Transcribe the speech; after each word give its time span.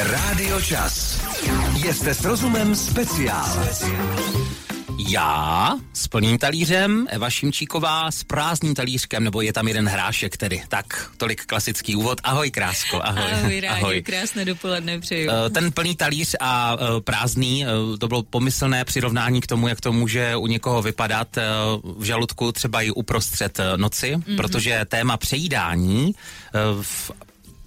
Rádio 0.00 0.60
Čas. 0.60 1.20
Jste 1.92 2.14
s 2.14 2.24
rozumem 2.24 2.74
speciál. 2.74 3.68
Já 5.08 5.74
s 5.92 6.08
plným 6.08 6.38
talířem, 6.38 7.06
Eva 7.10 7.30
Šimčíková 7.30 8.10
s 8.10 8.24
prázdným 8.24 8.74
talířkem, 8.74 9.24
nebo 9.24 9.40
je 9.40 9.52
tam 9.52 9.68
jeden 9.68 9.88
hrášek 9.88 10.36
tedy. 10.36 10.62
Tak, 10.68 11.10
tolik 11.16 11.46
klasický 11.46 11.96
úvod. 11.96 12.20
Ahoj, 12.22 12.50
krásko, 12.50 13.00
ahoj. 13.02 13.32
Ahoj, 13.32 13.60
rádi, 13.60 13.80
ahoj. 13.80 14.02
krásné 14.02 14.44
dopoledne 14.44 15.00
přeju. 15.00 15.30
Eh, 15.30 15.50
ten 15.50 15.72
plný 15.72 15.96
talíř 15.96 16.36
a 16.40 16.76
eh, 16.80 17.00
prázdný, 17.00 17.64
eh, 17.64 17.68
to 17.98 18.08
bylo 18.08 18.22
pomyslné 18.22 18.84
přirovnání 18.84 19.40
k 19.40 19.46
tomu, 19.46 19.68
jak 19.68 19.80
to 19.80 19.92
může 19.92 20.36
u 20.36 20.46
někoho 20.46 20.82
vypadat 20.82 21.28
v 21.82 22.04
žaludku 22.04 22.52
třeba 22.52 22.82
i 22.82 22.90
uprostřed 22.90 23.60
noci, 23.76 24.16
mm-hmm. 24.16 24.36
protože 24.36 24.84
téma 24.88 25.16
přejídání 25.16 26.14
v 26.82 27.10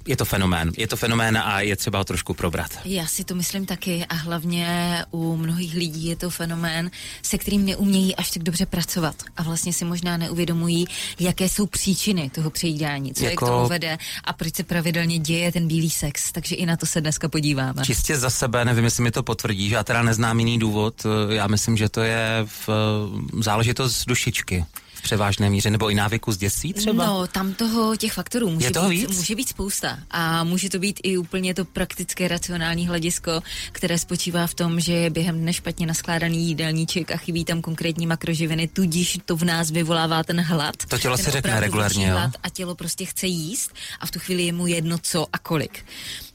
je 0.08 0.18
to 0.18 0.26
fenomén. 0.26 0.72
Je 0.78 0.88
to 0.88 0.98
fenomén 0.98 1.38
a 1.38 1.62
je 1.62 1.76
třeba 1.76 1.98
ho 2.00 2.04
trošku 2.04 2.34
probrat. 2.34 2.72
Já 2.86 3.08
si 3.08 3.24
to 3.24 3.36
myslím 3.36 3.66
taky 3.66 4.06
a 4.10 4.16
hlavně 4.16 4.98
u 5.12 5.38
mnohých 5.38 5.76
lidí 5.76 6.06
je 6.06 6.16
to 6.16 6.30
fenomén, 6.30 6.92
se 7.22 7.38
kterým 7.38 7.66
neumějí 7.66 8.16
až 8.16 8.32
tak 8.32 8.44
dobře 8.44 8.66
pracovat 8.66 9.16
a 9.38 9.44
vlastně 9.44 9.74
si 9.74 9.86
možná 9.86 10.18
neuvědomují, 10.18 10.88
jaké 11.20 11.50
jsou 11.50 11.66
příčiny 11.66 12.30
toho 12.30 12.50
přejídání, 12.50 13.14
co 13.14 13.24
jako... 13.24 13.32
je 13.32 13.36
k 13.36 13.40
tomu 13.40 13.52
jako- 13.52 13.70
vede 13.70 13.98
a 14.24 14.34
proč 14.34 14.56
se 14.56 14.64
pravidelně 14.64 15.20
děje 15.20 15.52
ten 15.52 15.68
bílý 15.68 15.90
sex. 15.90 16.32
Takže 16.32 16.56
i 16.56 16.66
na 16.66 16.78
to 16.78 16.86
se 16.86 17.02
dneska 17.02 17.30
podíváme. 17.30 17.84
Čistě 17.86 18.18
za 18.18 18.30
sebe, 18.30 18.66
nevím, 18.66 18.84
jestli 18.84 19.04
mi 19.04 19.12
to 19.12 19.24
potvrdí, 19.24 19.70
že 19.70 19.76
já 19.76 19.84
teda 19.84 20.04
neznám 20.04 20.40
jiný 20.40 20.60
důvod. 20.60 21.04
Já 21.30 21.48
myslím, 21.48 21.78
že 21.78 21.90
to 21.90 22.02
je 22.02 22.48
v 22.68 22.70
záležitost 23.42 24.06
dušičky 24.06 24.66
převážné 25.04 25.50
míře, 25.50 25.70
nebo 25.70 25.90
i 25.90 25.96
návyku 25.96 26.32
z 26.32 26.38
dětství 26.38 26.74
třeba? 26.74 27.06
No, 27.06 27.28
tam 27.28 27.54
toho, 27.54 27.96
těch 27.96 28.14
faktorů 28.14 28.50
může, 28.50 28.68
je 28.68 28.72
toho 28.72 28.90
být, 28.90 29.08
víc? 29.08 29.18
může 29.18 29.36
být 29.36 29.50
spousta. 29.50 30.00
A 30.12 30.44
může 30.44 30.70
to 30.70 30.80
být 30.80 31.00
i 31.04 31.18
úplně 31.18 31.54
to 31.54 31.66
praktické 31.66 32.28
racionální 32.28 32.88
hledisko, 32.88 33.42
které 33.72 33.98
spočívá 33.98 34.48
v 34.48 34.54
tom, 34.54 34.80
že 34.80 34.94
je 34.94 35.10
během 35.10 35.40
dne 35.40 35.54
špatně 35.54 35.88
naskládaný 35.88 36.48
jídelníček 36.48 37.12
a 37.12 37.18
chybí 37.18 37.46
tam 37.46 37.62
konkrétní 37.62 38.08
makroživiny, 38.08 38.68
tudíž 38.68 39.18
to 39.26 39.36
v 39.36 39.44
nás 39.44 39.72
vyvolává 39.72 40.24
ten 40.24 40.42
hlad. 40.42 40.76
To 40.88 40.98
tělo 40.98 41.18
se 41.18 41.32
řekne 41.32 41.60
regulárně, 41.60 42.08
jo? 42.08 42.18
A 42.44 42.50
tělo 42.50 42.76
prostě 42.76 43.06
chce 43.06 43.28
jíst 43.28 43.72
a 44.00 44.06
v 44.06 44.12
tu 44.12 44.20
chvíli 44.20 44.44
je 44.44 44.54
mu 44.54 44.68
jedno 44.68 44.98
co 44.98 45.28
a 45.34 45.38
kolik. 45.38 45.86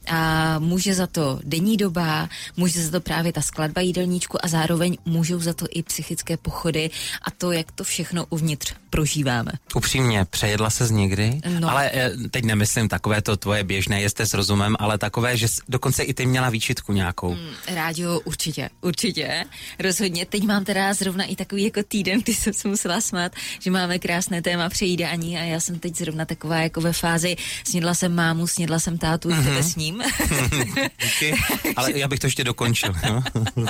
A 0.09 0.59
může 0.59 0.93
za 0.93 1.07
to 1.07 1.39
denní 1.43 1.77
doba, 1.77 2.29
může 2.57 2.85
za 2.85 2.91
to 2.91 3.01
právě 3.01 3.33
ta 3.33 3.41
skladba 3.41 3.81
jídelníčku 3.81 4.45
a 4.45 4.47
zároveň 4.47 4.97
můžou 5.05 5.39
za 5.39 5.53
to 5.53 5.65
i 5.69 5.83
psychické 5.83 6.37
pochody 6.37 6.89
a 7.21 7.31
to, 7.31 7.51
jak 7.51 7.71
to 7.71 7.83
všechno 7.83 8.25
uvnitř 8.29 8.73
prožíváme. 8.89 9.51
Upřímně, 9.75 10.25
přejedla 10.25 10.69
se 10.69 10.85
z 10.85 10.91
někdy? 10.91 11.41
No. 11.59 11.69
Ale 11.69 11.91
eh, 11.93 12.11
teď 12.31 12.45
nemyslím 12.45 12.89
takové 12.89 13.21
to 13.21 13.37
tvoje 13.37 13.63
běžné, 13.63 14.03
jste 14.03 14.25
s 14.25 14.33
rozumem, 14.33 14.75
ale 14.79 14.97
takové, 14.97 15.37
že 15.37 15.47
dokonce 15.69 16.03
i 16.03 16.13
ty 16.13 16.25
měla 16.25 16.49
výčitku 16.49 16.93
nějakou. 16.93 17.33
Mm, 17.35 17.75
rádio, 17.75 18.19
určitě, 18.19 18.69
určitě. 18.81 19.45
Rozhodně. 19.79 20.25
Teď 20.25 20.43
mám 20.43 20.65
teda 20.65 20.93
zrovna 20.93 21.23
i 21.23 21.35
takový 21.35 21.63
jako 21.63 21.83
týden, 21.87 22.19
kdy 22.21 22.33
jsem 22.33 22.53
se 22.53 22.67
musela 22.67 23.01
smát, 23.01 23.31
že 23.59 23.71
máme 23.71 23.99
krásné 23.99 24.41
téma 24.41 24.69
přejídání 24.69 25.37
a 25.37 25.43
já 25.43 25.59
jsem 25.59 25.79
teď 25.79 25.95
zrovna 25.95 26.25
taková 26.25 26.57
jako 26.57 26.81
ve 26.81 26.93
fázi, 26.93 27.35
snědla 27.63 27.93
jsem 27.93 28.15
mámu, 28.15 28.47
snědla 28.47 28.79
jsem 28.79 28.97
tátu, 28.97 29.29
mm-hmm. 29.29 29.57
s 29.57 29.75
ním 29.75 29.98
Díky, 31.03 31.33
ale 31.75 31.99
já 31.99 32.07
bych 32.07 32.19
to 32.19 32.27
ještě 32.27 32.43
dokončil. 32.43 32.93
No. 33.05 33.23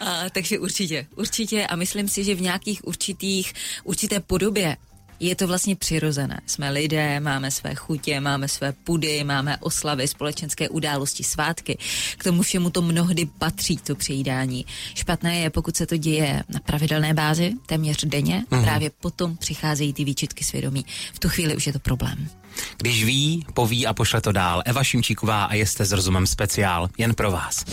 a, 0.00 0.30
takže 0.30 0.58
určitě, 0.58 1.06
určitě 1.16 1.66
a 1.66 1.76
myslím 1.76 2.08
si, 2.08 2.24
že 2.24 2.34
v 2.34 2.40
nějakých 2.40 2.86
určitých, 2.86 3.52
určité 3.84 4.20
podobě 4.20 4.76
je 5.20 5.34
to 5.34 5.46
vlastně 5.46 5.76
přirozené. 5.76 6.40
Jsme 6.46 6.70
lidé, 6.70 7.20
máme 7.20 7.50
své 7.50 7.74
chutě, 7.74 8.20
máme 8.20 8.48
své 8.48 8.72
pudy, 8.72 9.24
máme 9.24 9.56
oslavy, 9.56 10.08
společenské 10.08 10.68
události, 10.68 11.24
svátky. 11.24 11.78
K 12.18 12.24
tomu 12.24 12.42
všemu 12.42 12.70
to 12.70 12.82
mnohdy 12.82 13.26
patří, 13.38 13.76
to 13.76 13.94
přejídání. 13.94 14.66
Špatné 14.94 15.38
je, 15.38 15.50
pokud 15.50 15.76
se 15.76 15.86
to 15.86 15.96
děje 15.96 16.42
na 16.48 16.60
pravidelné 16.60 17.14
bázi, 17.14 17.52
téměř 17.66 18.04
denně, 18.04 18.44
mm-hmm. 18.50 18.62
právě 18.62 18.90
potom 18.90 19.36
přicházejí 19.36 19.92
ty 19.92 20.04
výčitky 20.04 20.44
svědomí. 20.44 20.84
V 21.12 21.18
tu 21.18 21.28
chvíli 21.28 21.56
už 21.56 21.66
je 21.66 21.72
to 21.72 21.78
problém. 21.78 22.28
Když 22.76 23.04
ví, 23.04 23.46
poví 23.54 23.86
a 23.86 23.94
pošle 23.94 24.20
to 24.20 24.32
dál. 24.32 24.62
Eva 24.64 24.84
Šimčíková 24.84 25.44
a 25.44 25.54
jste 25.54 25.84
s 25.84 25.92
rozumem 25.92 26.26
speciál. 26.26 26.88
Jen 26.98 27.14
pro 27.14 27.30
vás. 27.30 27.64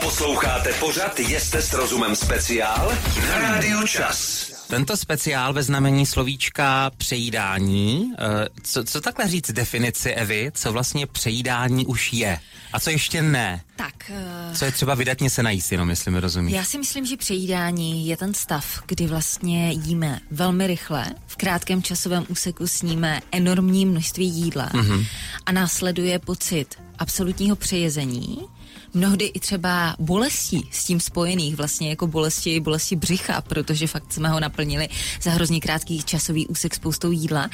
Posloucháte 0.00 0.72
pořad 0.72 1.18
Jste 1.18 1.62
s 1.62 1.72
rozumem 1.72 2.16
speciál 2.16 2.92
na 3.28 3.38
Rádiu 3.38 3.86
Čas. 3.86 4.49
Tento 4.70 4.96
speciál 4.96 5.52
ve 5.52 5.62
znamení 5.62 6.06
slovíčka 6.06 6.90
přejídání. 6.96 8.12
Eh, 8.18 8.48
co, 8.62 8.84
co 8.84 9.00
takhle 9.00 9.28
říct 9.28 9.52
definici 9.52 10.10
Evy, 10.10 10.52
co 10.54 10.72
vlastně 10.72 11.06
přejídání 11.06 11.86
už 11.86 12.12
je 12.12 12.40
a 12.72 12.80
co 12.80 12.90
ještě 12.90 13.22
ne? 13.22 13.62
Tak. 13.76 14.10
Uh, 14.10 14.54
co 14.56 14.64
je 14.64 14.72
třeba 14.72 14.94
vydatně 14.94 15.30
se 15.30 15.42
najíst, 15.42 15.72
jenom 15.72 15.90
jestli 15.90 16.10
mi 16.10 16.20
rozumíš. 16.20 16.54
Já 16.54 16.64
si 16.64 16.78
myslím, 16.78 17.06
že 17.06 17.16
přejídání 17.16 18.06
je 18.06 18.16
ten 18.16 18.34
stav, 18.34 18.82
kdy 18.86 19.06
vlastně 19.06 19.72
jíme 19.72 20.20
velmi 20.30 20.66
rychle, 20.66 21.06
v 21.26 21.36
krátkém 21.36 21.82
časovém 21.82 22.26
úseku 22.28 22.66
sníme 22.66 23.20
enormní 23.32 23.86
množství 23.86 24.26
jídla 24.28 24.68
mm-hmm. 24.68 25.06
a 25.46 25.52
následuje 25.52 26.18
pocit 26.18 26.66
absolutního 26.98 27.56
přejezení, 27.56 28.38
mnohdy 28.94 29.24
i 29.24 29.40
třeba 29.40 29.96
bolestí 29.98 30.68
s 30.72 30.84
tím 30.84 31.00
spojených, 31.00 31.56
vlastně 31.56 31.90
jako 31.90 32.06
bolesti, 32.06 32.60
bolesti 32.60 32.96
břicha, 32.96 33.40
protože 33.40 33.86
fakt 33.86 34.12
jsme 34.12 34.28
ho 34.28 34.40
naplnili 34.40 34.88
za 35.22 35.30
hrozně 35.30 35.60
krátký 35.60 36.02
časový 36.02 36.46
úsek 36.46 36.74
spoustou 36.74 37.10
jídla 37.10 37.50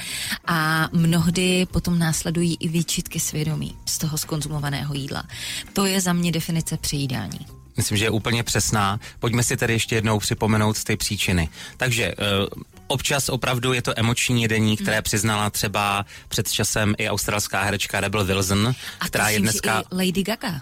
a 0.47 0.89
mnohdy 0.93 1.67
potom 1.73 1.99
následují 1.99 2.57
i 2.61 2.69
výčitky 2.69 3.21
svědomí 3.21 3.77
z 3.87 3.99
toho 3.99 4.19
skonzumovaného 4.19 4.95
jídla. 4.95 5.25
To 5.73 5.87
je 5.87 6.01
za 6.01 6.13
mě 6.13 6.33
definice 6.33 6.77
přejídání. 6.77 7.39
Myslím, 7.77 7.99
že 7.99 8.05
je 8.05 8.11
úplně 8.11 8.43
přesná. 8.43 9.01
Pojďme 9.19 9.43
si 9.43 9.57
tedy 9.57 9.73
ještě 9.73 9.95
jednou 9.95 10.19
připomenout 10.19 10.85
ty 10.85 10.97
příčiny. 10.97 11.49
Takže 11.77 12.15
uh, 12.15 12.63
občas 12.87 13.29
opravdu 13.29 13.73
je 13.73 13.83
to 13.83 13.93
emoční 13.97 14.43
jedení, 14.43 14.77
které 14.77 15.03
přiznala 15.03 15.51
třeba 15.51 16.07
před 16.29 16.53
časem 16.53 16.95
i 16.99 17.09
australská 17.09 17.63
herečka 17.63 18.01
Rebel 18.01 18.25
Wilson, 18.25 18.75
A 19.01 19.07
která 19.07 19.29
je 19.29 19.41
dneska... 19.41 19.81
I 19.81 20.07
Lady 20.07 20.23
Gaga. 20.23 20.49
Uh, 20.51 20.59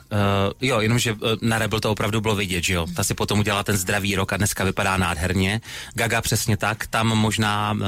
jo, 0.60 0.80
jenomže 0.80 1.12
uh, 1.12 1.18
na 1.42 1.58
Rebel 1.58 1.80
to 1.80 1.90
opravdu 1.90 2.20
bylo 2.20 2.34
vidět, 2.34 2.64
že 2.64 2.74
jo. 2.74 2.86
Ta 2.96 3.04
si 3.04 3.14
potom 3.14 3.38
udělala 3.38 3.62
ten 3.62 3.76
zdravý 3.76 4.16
rok 4.16 4.32
a 4.32 4.36
dneska 4.36 4.64
vypadá 4.64 4.96
nádherně. 4.96 5.60
Gaga 5.94 6.20
přesně 6.20 6.56
tak, 6.56 6.86
tam 6.86 7.06
možná 7.06 7.72
uh, 7.72 7.78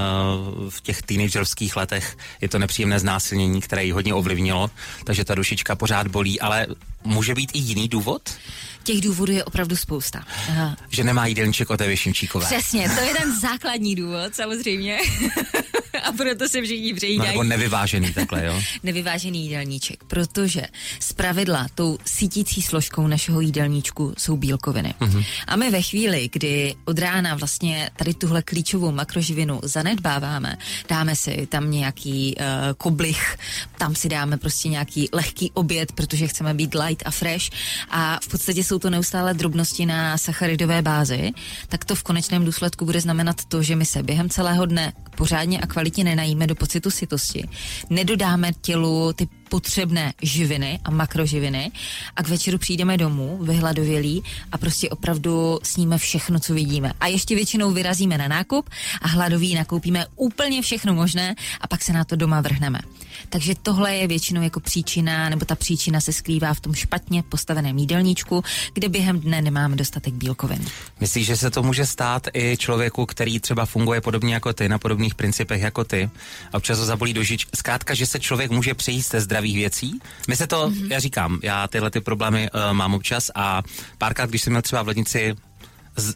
v 0.70 0.80
těch 0.80 1.03
teenagerských 1.03 1.76
letech 1.76 2.16
je 2.41 2.48
to 2.48 2.58
nepříjemné 2.58 2.98
znásilnění, 3.00 3.60
které 3.60 3.84
ji 3.84 3.91
hodně 3.91 4.14
ovlivnilo, 4.14 4.70
takže 5.04 5.24
ta 5.24 5.34
dušička 5.34 5.76
pořád 5.76 6.08
bolí, 6.08 6.41
ale 6.41 6.66
může 7.04 7.34
být 7.34 7.50
i 7.54 7.58
jiný 7.58 7.88
důvod? 7.88 8.22
Těch 8.86 9.00
důvodů 9.00 9.32
je 9.32 9.44
opravdu 9.44 9.76
spousta. 9.76 10.24
Aha. 10.48 10.76
Že 10.88 11.04
nemá 11.04 11.26
jídelníček 11.26 11.70
o 11.70 11.76
té 11.76 11.97
Šimčíkové. 11.97 12.47
Přesně, 12.47 12.88
to 12.88 13.00
je 13.00 13.14
ten 13.14 13.41
základní 13.41 13.94
důvod, 13.94 14.34
samozřejmě. 14.34 14.98
a 16.09 16.12
proto 16.12 16.49
se 16.49 16.62
všichni 16.62 16.94
přejídají. 16.94 17.28
No, 17.28 17.43
nebo 17.43 17.43
nevyvážený 17.43 18.12
takhle, 18.12 18.47
jo? 18.47 18.62
nevyvážený 18.83 19.43
jídelníček, 19.43 20.05
protože 20.05 20.62
z 21.00 21.12
pravidla 21.12 21.67
tou 21.75 21.99
sítící 22.05 22.62
složkou 22.62 23.06
našeho 23.06 23.41
jídelníčku 23.41 24.15
jsou 24.19 24.37
bílkoviny. 24.37 24.95
Mm-hmm. 25.00 25.25
A 25.47 25.56
my 25.56 25.71
ve 25.71 25.83
chvíli, 25.83 26.28
kdy 26.33 26.75
od 26.84 26.99
rána 26.99 27.34
vlastně 27.34 27.91
tady 27.97 28.15
tuhle 28.15 28.43
klíčovou 28.43 28.93
makroživinu 28.93 29.61
zanedbáváme, 29.62 30.56
dáme 30.89 31.16
si 31.16 31.47
tam 31.47 31.71
nějaký 31.71 32.34
uh, 32.39 32.45
koblich, 32.77 33.37
tam 33.78 33.95
si 33.95 34.09
dáme 34.09 34.37
prostě 34.37 34.69
nějaký 34.69 35.09
lehký 35.12 35.50
oběd, 35.55 35.93
protože 35.93 36.27
chceme 36.27 36.55
být 36.55 36.75
light 36.75 37.03
a 37.06 37.11
fresh 37.11 37.50
a 37.91 38.19
v 38.22 38.28
podstatě 38.28 38.65
jsou 38.65 38.78
to 38.78 38.91
neustále 38.91 39.34
drobnosti 39.34 39.87
na 39.87 40.19
sacharidové 40.19 40.83
bázi, 40.83 41.31
tak 41.69 41.84
to 41.84 41.95
v 41.95 42.03
konečném 42.03 42.45
důsledku 42.45 42.84
bude 42.84 43.00
znamenat 43.00 43.45
to, 43.45 43.62
že 43.62 43.77
my 43.77 43.87
se 43.87 44.03
během 44.03 44.31
celého 44.31 44.66
dne 44.66 44.93
pořádně 45.16 45.61
a 45.61 45.66
kvalitně 45.66 45.96
nenajíme 46.05 46.47
do 46.47 46.55
pocitu 46.55 46.91
sytosti, 46.91 47.49
nedodáme 47.91 48.53
tělu 48.61 49.12
ty 49.12 49.29
potřebné 49.49 50.12
živiny 50.23 50.81
a 50.84 50.91
makroživiny 50.91 51.71
a 52.16 52.22
k 52.22 52.28
večeru 52.28 52.59
přijdeme 52.59 52.97
domů 52.97 53.39
vyhladovělí 53.43 54.22
a 54.53 54.59
prostě 54.59 54.89
opravdu 54.89 55.59
sníme 55.63 55.98
všechno, 55.98 56.41
co 56.41 56.54
vidíme. 56.54 56.93
A 57.01 57.07
ještě 57.07 57.34
většinou 57.34 57.71
vyrazíme 57.71 58.19
na 58.19 58.28
nákup 58.28 58.71
a 59.03 59.09
hladoví 59.09 59.54
nakoupíme 59.54 60.07
úplně 60.16 60.63
všechno 60.63 60.95
možné 60.95 61.34
a 61.60 61.66
pak 61.66 61.83
se 61.83 61.93
na 61.93 62.04
to 62.04 62.16
doma 62.16 62.41
vrhneme. 62.41 62.78
Takže 63.28 63.54
tohle 63.63 63.97
je 63.97 64.07
většinou 64.07 64.43
jako 64.43 64.60
příčina, 64.60 65.28
nebo 65.28 65.45
ta 65.45 65.54
příčina 65.54 66.01
se 66.01 66.13
skrývá 66.13 66.54
v 66.54 66.60
tom 66.60 66.75
špatně 66.75 67.22
postaveném 67.22 67.78
jídelníčku, 67.78 68.45
kde 68.75 68.89
během 68.89 69.21
dne 69.21 69.42
nemáme 69.42 69.77
dostatek 69.77 70.15
bílkovin. 70.15 70.65
Myslíš, 71.01 71.27
že 71.27 71.37
se 71.37 71.51
to 71.51 71.63
může 71.63 71.87
stát 71.87 72.28
i 72.34 72.57
člověku, 72.57 73.07
který 73.07 73.41
třeba 73.41 73.66
funguje 73.66 74.01
podobně 74.01 74.34
jako 74.34 74.53
ty, 74.53 74.69
na 74.69 74.78
podobných 74.78 75.15
principech 75.15 75.63
jako 75.63 75.84
ty, 75.84 76.10
a 76.53 76.57
občas 76.57 76.78
ho 76.78 76.84
zabolí 76.84 77.13
do 77.13 77.22
žič. 77.22 77.47
Zkrátka, 77.54 77.95
že 77.95 78.07
se 78.07 78.21
člověk 78.21 78.51
může 78.51 78.75
přejíst 78.75 79.10
ze 79.10 79.21
zdravých 79.36 79.56
věcí. 79.56 80.00
My 80.28 80.36
se 80.36 80.47
to, 80.47 80.71
mm-hmm. 80.71 80.92
já 80.92 80.98
říkám, 80.98 81.41
já 81.42 81.68
tyhle 81.68 81.91
ty 81.91 82.00
problémy 82.00 82.48
uh, 82.50 82.72
mám 82.72 82.94
občas 82.94 83.30
a 83.34 83.62
párkrát, 83.98 84.28
když 84.30 84.42
jsem 84.42 84.53
měl 84.53 84.62
třeba 84.62 84.83
v 84.83 84.88
lednici 84.88 85.36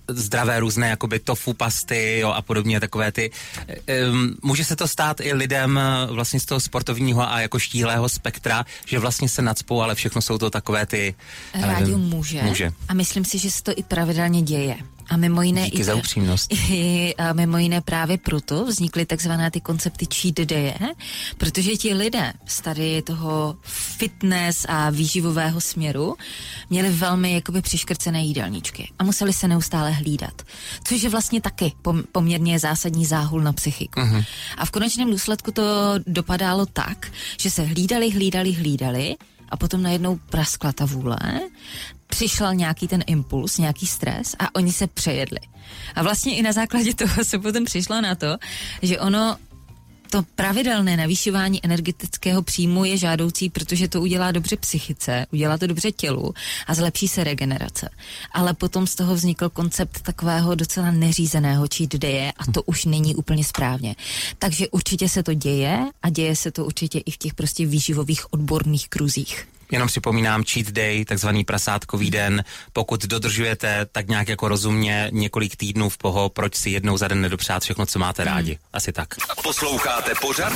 zdravé 0.09 0.61
různé 0.61 0.89
jakoby 0.89 1.19
tofu 1.19 1.53
pasty 1.53 2.19
jo, 2.19 2.29
a 2.31 2.43
podobně 2.43 2.81
takové 2.81 3.13
ty. 3.13 3.31
Um, 4.13 4.37
může 4.43 4.65
se 4.65 4.77
to 4.77 4.89
stát 4.89 5.21
i 5.21 5.33
lidem 5.33 5.79
eh, 5.79 6.13
vlastně 6.13 6.41
z 6.41 6.45
toho 6.45 6.61
sportovního 6.61 7.33
a 7.33 7.41
jako 7.41 7.59
štíhlého 7.59 8.09
spektra, 8.09 8.65
že 8.87 8.99
vlastně 8.99 9.29
se 9.29 9.43
nadspou, 9.43 9.81
ale 9.81 9.95
všechno 9.95 10.21
jsou 10.21 10.39
to 10.39 10.51
takové 10.51 10.87
ty... 10.87 11.15
Rádio 11.55 11.97
um, 11.97 12.09
může. 12.09 12.43
může. 12.43 12.73
A 12.89 12.95
myslím 12.95 13.25
si, 13.25 13.39
že 13.39 13.51
se 13.51 13.63
to 13.63 13.73
i 13.77 13.83
pravidelně 13.83 14.43
děje. 14.43 14.77
A 15.11 15.17
mimo 15.17 15.43
jiné, 15.43 15.65
Díky 15.65 15.81
i, 15.81 15.85
za 15.85 15.95
upřímnost. 15.95 16.53
I, 16.71 17.15
a 17.15 17.33
mimo 17.33 17.59
jiné 17.59 17.81
právě 17.81 18.19
proto 18.19 18.65
vznikly 18.65 19.07
takzvané 19.07 19.51
ty 19.51 19.61
koncepty 19.61 20.07
cheat 20.15 20.35
day, 20.35 20.75
protože 21.39 21.77
ti 21.77 21.95
lidé 21.95 22.33
z 22.47 22.61
tady 22.61 23.03
toho 23.03 23.57
fitness 23.63 24.67
a 24.69 24.91
výživového 24.91 25.61
směru 25.61 26.17
měli 26.71 26.91
velmi 26.91 27.33
jakoby 27.33 27.63
přiškrcené 27.63 28.23
jídelníčky 28.23 28.93
a 28.99 29.05
museli 29.05 29.33
se 29.33 29.49
neustále 29.49 29.91
hlídat, 29.91 30.43
což 30.85 31.03
je 31.03 31.11
vlastně 31.11 31.41
taky 31.41 31.73
poměrně 32.13 32.59
zásadní 32.59 33.07
záhul 33.07 33.41
na 33.41 33.53
psychiku. 33.53 34.01
Uh-huh. 34.01 34.25
A 34.57 34.65
v 34.65 34.71
konečném 34.71 35.11
důsledku 35.11 35.51
to 35.51 35.63
dopadalo 36.07 36.67
tak, 36.67 37.13
že 37.41 37.51
se 37.51 37.63
hlídali, 37.63 38.11
hlídali, 38.11 38.53
hlídali 38.53 39.17
a 39.49 39.57
potom 39.57 39.83
najednou 39.83 40.17
praskla 40.31 40.73
ta 40.73 40.85
vůle 40.85 41.19
přišel 42.11 42.55
nějaký 42.55 42.89
ten 42.89 43.05
impuls, 43.07 43.59
nějaký 43.59 43.87
stres 43.87 44.37
a 44.39 44.55
oni 44.55 44.73
se 44.73 44.87
přejedli. 44.87 45.41
A 45.95 46.03
vlastně 46.03 46.37
i 46.37 46.43
na 46.43 46.53
základě 46.53 46.95
toho 47.01 47.25
se 47.25 47.39
potom 47.39 47.65
přišlo 47.65 48.01
na 48.01 48.15
to, 48.15 48.37
že 48.83 49.01
ono 49.01 49.37
to 50.11 50.23
pravidelné 50.35 50.97
navýšování 50.97 51.65
energetického 51.65 52.43
příjmu 52.43 52.85
je 52.85 52.97
žádoucí, 52.97 53.51
protože 53.51 53.89
to 53.89 54.01
udělá 54.01 54.33
dobře 54.33 54.57
psychice, 54.57 55.27
udělá 55.33 55.59
to 55.59 55.67
dobře 55.67 55.93
tělu 55.93 56.35
a 56.67 56.75
zlepší 56.75 57.09
se 57.09 57.25
regenerace. 57.25 57.91
Ale 58.33 58.55
potom 58.55 58.87
z 58.87 58.95
toho 58.95 59.15
vznikl 59.15 59.49
koncept 59.49 60.01
takového 60.01 60.55
docela 60.55 60.91
neřízeného 60.91 61.67
cheat 61.77 61.95
daye 61.95 62.33
a 62.37 62.53
to 62.53 62.63
už 62.63 62.85
není 62.85 63.15
úplně 63.15 63.45
správně. 63.45 63.97
Takže 64.39 64.69
určitě 64.69 65.09
se 65.09 65.23
to 65.23 65.35
děje 65.35 65.85
a 66.03 66.11
děje 66.11 66.37
se 66.37 66.51
to 66.51 66.65
určitě 66.65 66.99
i 66.99 67.11
v 67.11 67.17
těch 67.17 67.35
prostě 67.35 67.67
výživových 67.67 68.33
odborných 68.33 68.89
kruzích. 68.89 69.47
Jenom 69.71 69.89
připomínám 69.89 70.45
cheat 70.45 70.67
day, 70.67 71.05
takzvaný 71.05 71.45
prasátkový 71.45 72.11
den. 72.11 72.45
Pokud 72.73 73.07
dodržujete 73.07 73.87
tak 73.93 74.09
nějak 74.09 74.29
jako 74.29 74.49
rozumně 74.49 75.09
několik 75.13 75.57
týdnů 75.57 75.89
v 75.89 75.99
poho, 75.99 76.29
proč 76.29 76.55
si 76.57 76.71
jednou 76.71 76.97
za 76.97 77.09
den 77.09 77.21
nedopřát 77.21 77.63
všechno, 77.63 77.87
co 77.87 77.99
máte 77.99 78.25
rádi. 78.25 78.53
Hmm. 78.53 78.61
Asi 78.73 78.93
tak. 78.93 79.09
Posloucháte 79.43 80.13
pořad? 80.21 80.53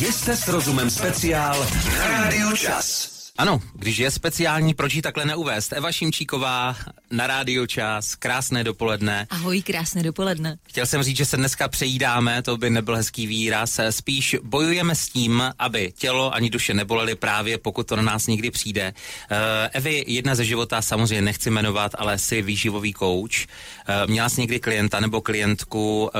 Jste 0.00 0.36
s 0.36 0.48
rozumem 0.48 0.90
speciál 0.90 1.66
na 1.98 2.08
Radio 2.08 2.56
Čas. 2.56 3.17
Ano, 3.38 3.62
když 3.74 3.98
je 3.98 4.10
speciální, 4.10 4.74
proč 4.74 4.94
ji 4.94 5.02
takhle 5.02 5.24
neuvést? 5.24 5.72
Eva 5.72 5.92
Šimčíková 5.92 6.76
na 7.10 7.26
rádio 7.26 7.66
čas, 7.66 8.14
krásné 8.14 8.64
dopoledne. 8.64 9.26
Ahoj, 9.30 9.62
krásné 9.62 10.02
dopoledne. 10.02 10.58
Chtěl 10.68 10.86
jsem 10.86 11.02
říct, 11.02 11.16
že 11.16 11.26
se 11.26 11.36
dneska 11.36 11.68
přejídáme, 11.68 12.42
to 12.42 12.56
by 12.56 12.70
nebyl 12.70 12.96
hezký 12.96 13.26
výraz. 13.26 13.80
Spíš 13.90 14.36
bojujeme 14.42 14.94
s 14.94 15.08
tím, 15.08 15.42
aby 15.58 15.92
tělo 15.98 16.34
ani 16.34 16.50
duše 16.50 16.74
nebolely 16.74 17.14
právě, 17.14 17.58
pokud 17.58 17.86
to 17.86 17.96
na 17.96 18.02
nás 18.02 18.26
někdy 18.26 18.50
přijde. 18.50 18.94
Uh, 19.30 19.36
Evi, 19.72 20.04
jedna 20.06 20.34
ze 20.34 20.44
života, 20.44 20.82
samozřejmě 20.82 21.22
nechci 21.22 21.50
jmenovat, 21.50 21.92
ale 21.98 22.18
jsi 22.18 22.42
výživový 22.42 22.92
kouč. 22.92 23.46
Uh, 23.46 24.10
měla 24.10 24.28
jsi 24.28 24.40
někdy 24.40 24.60
klienta 24.60 25.00
nebo 25.00 25.20
klientku, 25.20 26.10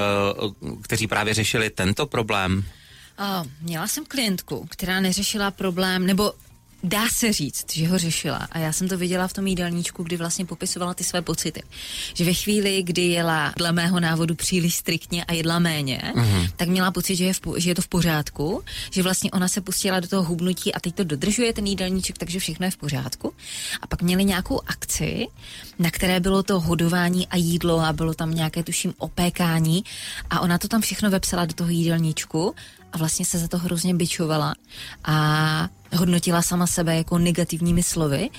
uh, 0.63 0.81
kteří 0.83 1.07
právě 1.07 1.35
řešili 1.35 1.71
tento 1.71 2.07
problém? 2.07 2.65
Měla 3.61 3.87
jsem 3.87 4.05
klientku, 4.05 4.67
která 4.71 5.01
neřešila 5.01 5.51
problém, 5.51 6.07
nebo 6.07 6.33
dá 6.83 7.09
se 7.09 7.33
říct, 7.33 7.73
že 7.73 7.89
ho 7.89 7.99
řešila. 7.99 8.49
A 8.53 8.59
já 8.59 8.73
jsem 8.73 8.89
to 8.89 8.99
viděla 8.99 9.29
v 9.29 9.33
tom 9.33 9.47
jídelníčku, 9.47 10.03
kdy 10.03 10.17
vlastně 10.17 10.47
popisovala 10.47 10.95
ty 10.95 11.05
své 11.05 11.23
pocity. 11.23 11.63
Že 12.15 12.25
ve 12.25 12.35
chvíli, 12.35 12.83
kdy 12.83 13.03
jela 13.03 13.53
dle 13.57 13.73
mého 13.73 14.01
návodu 14.01 14.35
příliš 14.35 14.75
striktně 14.75 15.25
a 15.25 15.33
jedla 15.33 15.59
méně, 15.59 16.03
mm-hmm. 16.15 16.51
tak 16.57 16.69
měla 16.69 16.91
pocit, 16.91 17.17
že 17.17 17.25
je, 17.25 17.33
v, 17.33 17.41
že 17.57 17.71
je 17.71 17.75
to 17.75 17.83
v 17.83 17.89
pořádku, 17.89 18.63
že 18.91 19.03
vlastně 19.03 19.31
ona 19.31 19.49
se 19.49 19.61
pustila 19.61 20.01
do 20.01 20.09
toho 20.09 20.23
hubnutí 20.23 20.75
a 20.75 20.81
teď 20.81 20.95
to 20.95 21.05
dodržuje 21.05 21.53
ten 21.53 21.67
jídelníček, 21.67 22.19
takže 22.19 22.39
všechno 22.39 22.67
je 22.67 22.71
v 22.71 22.77
pořádku. 22.77 23.35
A 23.83 23.87
pak 23.87 24.03
měli 24.03 24.25
nějakou 24.25 24.61
akci, 24.67 25.27
na 25.79 25.91
které 25.91 26.21
bylo 26.21 26.43
to 26.43 26.61
hodování 26.61 27.27
a 27.27 27.37
jídlo 27.37 27.81
a 27.81 27.93
bylo 27.93 28.15
tam 28.15 28.31
nějaké, 28.31 28.63
tuším, 28.63 28.95
opékání 28.99 29.85
a 30.31 30.41
ona 30.41 30.59
to 30.59 30.69
tam 30.69 30.81
všechno 30.81 31.11
vepsala 31.11 31.45
do 31.45 31.55
toho 31.55 31.71
jídelníčku 31.71 32.55
a 32.93 32.99
vlastně 32.99 33.25
se 33.25 33.39
za 33.39 33.49
to 33.49 33.59
hrozně 33.59 33.95
byčovala 33.95 34.55
a 35.05 35.69
hodnotila 35.97 36.43
sama 36.43 36.67
sebe 36.67 36.97
jako 36.97 37.19
negativními 37.19 37.83
slovy 37.83 38.31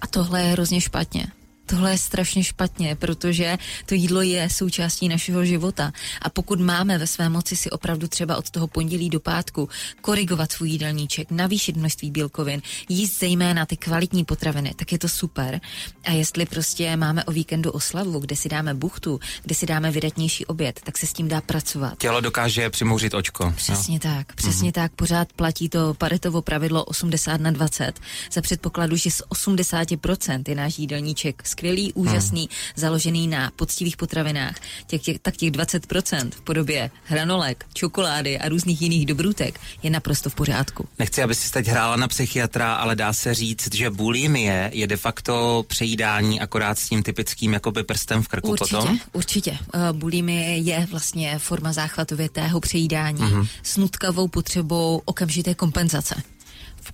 a 0.00 0.06
tohle 0.06 0.42
je 0.42 0.52
hrozně 0.52 0.80
špatně 0.80 1.26
tohle 1.70 1.90
je 1.90 1.98
strašně 1.98 2.44
špatně, 2.44 2.96
protože 2.96 3.58
to 3.86 3.94
jídlo 3.94 4.22
je 4.22 4.50
součástí 4.50 5.08
našeho 5.08 5.44
života. 5.44 5.92
A 6.22 6.30
pokud 6.30 6.60
máme 6.60 6.98
ve 6.98 7.06
své 7.06 7.28
moci 7.28 7.56
si 7.56 7.70
opravdu 7.70 8.08
třeba 8.08 8.36
od 8.36 8.50
toho 8.50 8.66
pondělí 8.66 9.10
do 9.10 9.20
pátku 9.20 9.68
korigovat 10.00 10.52
svůj 10.52 10.70
jídelníček, 10.70 11.30
navýšit 11.30 11.76
množství 11.76 12.10
bílkovin, 12.10 12.62
jíst 12.88 13.18
zejména 13.18 13.66
ty 13.66 13.76
kvalitní 13.76 14.24
potraviny, 14.24 14.74
tak 14.76 14.92
je 14.92 14.98
to 14.98 15.08
super. 15.08 15.60
A 16.04 16.12
jestli 16.12 16.46
prostě 16.46 16.96
máme 16.96 17.24
o 17.24 17.32
víkendu 17.32 17.70
oslavu, 17.70 18.18
kde 18.18 18.36
si 18.36 18.48
dáme 18.48 18.74
buchtu, 18.74 19.20
kde 19.42 19.54
si 19.54 19.66
dáme 19.66 19.90
vydatnější 19.90 20.46
oběd, 20.46 20.80
tak 20.84 20.98
se 20.98 21.06
s 21.06 21.12
tím 21.12 21.28
dá 21.28 21.40
pracovat. 21.40 21.98
Tělo 21.98 22.20
dokáže 22.20 22.70
přimouřit 22.70 23.14
očko. 23.14 23.52
Přesně 23.56 23.94
no. 24.04 24.14
tak, 24.16 24.34
přesně 24.34 24.70
mm-hmm. 24.70 24.72
tak. 24.72 24.92
Pořád 24.92 25.32
platí 25.32 25.68
to 25.68 25.94
paretovo 25.94 26.42
pravidlo 26.42 26.84
80 26.84 27.40
na 27.40 27.50
20 27.50 28.00
za 28.32 28.40
předpokladu, 28.40 28.96
že 28.96 29.10
z 29.10 29.22
80% 29.30 30.42
je 30.48 30.54
náš 30.54 30.78
jídelníček 30.78 31.42
skvělý, 31.60 31.92
úžasný, 31.92 32.40
hmm. 32.40 32.48
založený 32.76 33.28
na 33.28 33.52
poctivých 33.56 33.96
potravinách, 33.96 34.56
těch, 34.86 35.02
těch, 35.02 35.18
tak 35.18 35.36
těch 35.36 35.50
20% 35.50 36.30
v 36.30 36.40
podobě 36.40 36.90
hranolek, 37.04 37.66
čokolády 37.74 38.38
a 38.38 38.48
různých 38.48 38.82
jiných 38.82 39.06
dobrůtek 39.06 39.60
je 39.82 39.90
naprosto 39.90 40.30
v 40.30 40.34
pořádku. 40.34 40.88
Nechci, 40.98 41.22
aby 41.22 41.34
si 41.34 41.52
teď 41.52 41.66
hrála 41.66 41.96
na 41.96 42.08
psychiatra, 42.08 42.74
ale 42.74 42.96
dá 42.96 43.12
se 43.12 43.34
říct, 43.34 43.74
že 43.74 43.90
bulimie 43.90 44.70
je 44.74 44.86
de 44.86 44.96
facto 44.96 45.64
přejídání 45.68 46.40
akorát 46.40 46.78
s 46.78 46.88
tím 46.88 47.02
typickým 47.02 47.52
jakoby 47.52 47.84
prstem 47.84 48.22
v 48.22 48.28
krku 48.28 48.48
určitě, 48.48 48.76
potom? 48.76 48.98
Určitě. 49.12 49.50
Uh, 49.50 49.98
bulimie 49.98 50.56
je 50.56 50.86
vlastně 50.90 51.38
forma 51.38 51.72
záchvatovitého 51.72 52.60
přejídání 52.60 53.20
mm-hmm. 53.20 53.48
s 53.62 53.76
nutkavou 53.76 54.28
potřebou 54.28 55.02
okamžité 55.04 55.54
kompenzace 55.54 56.22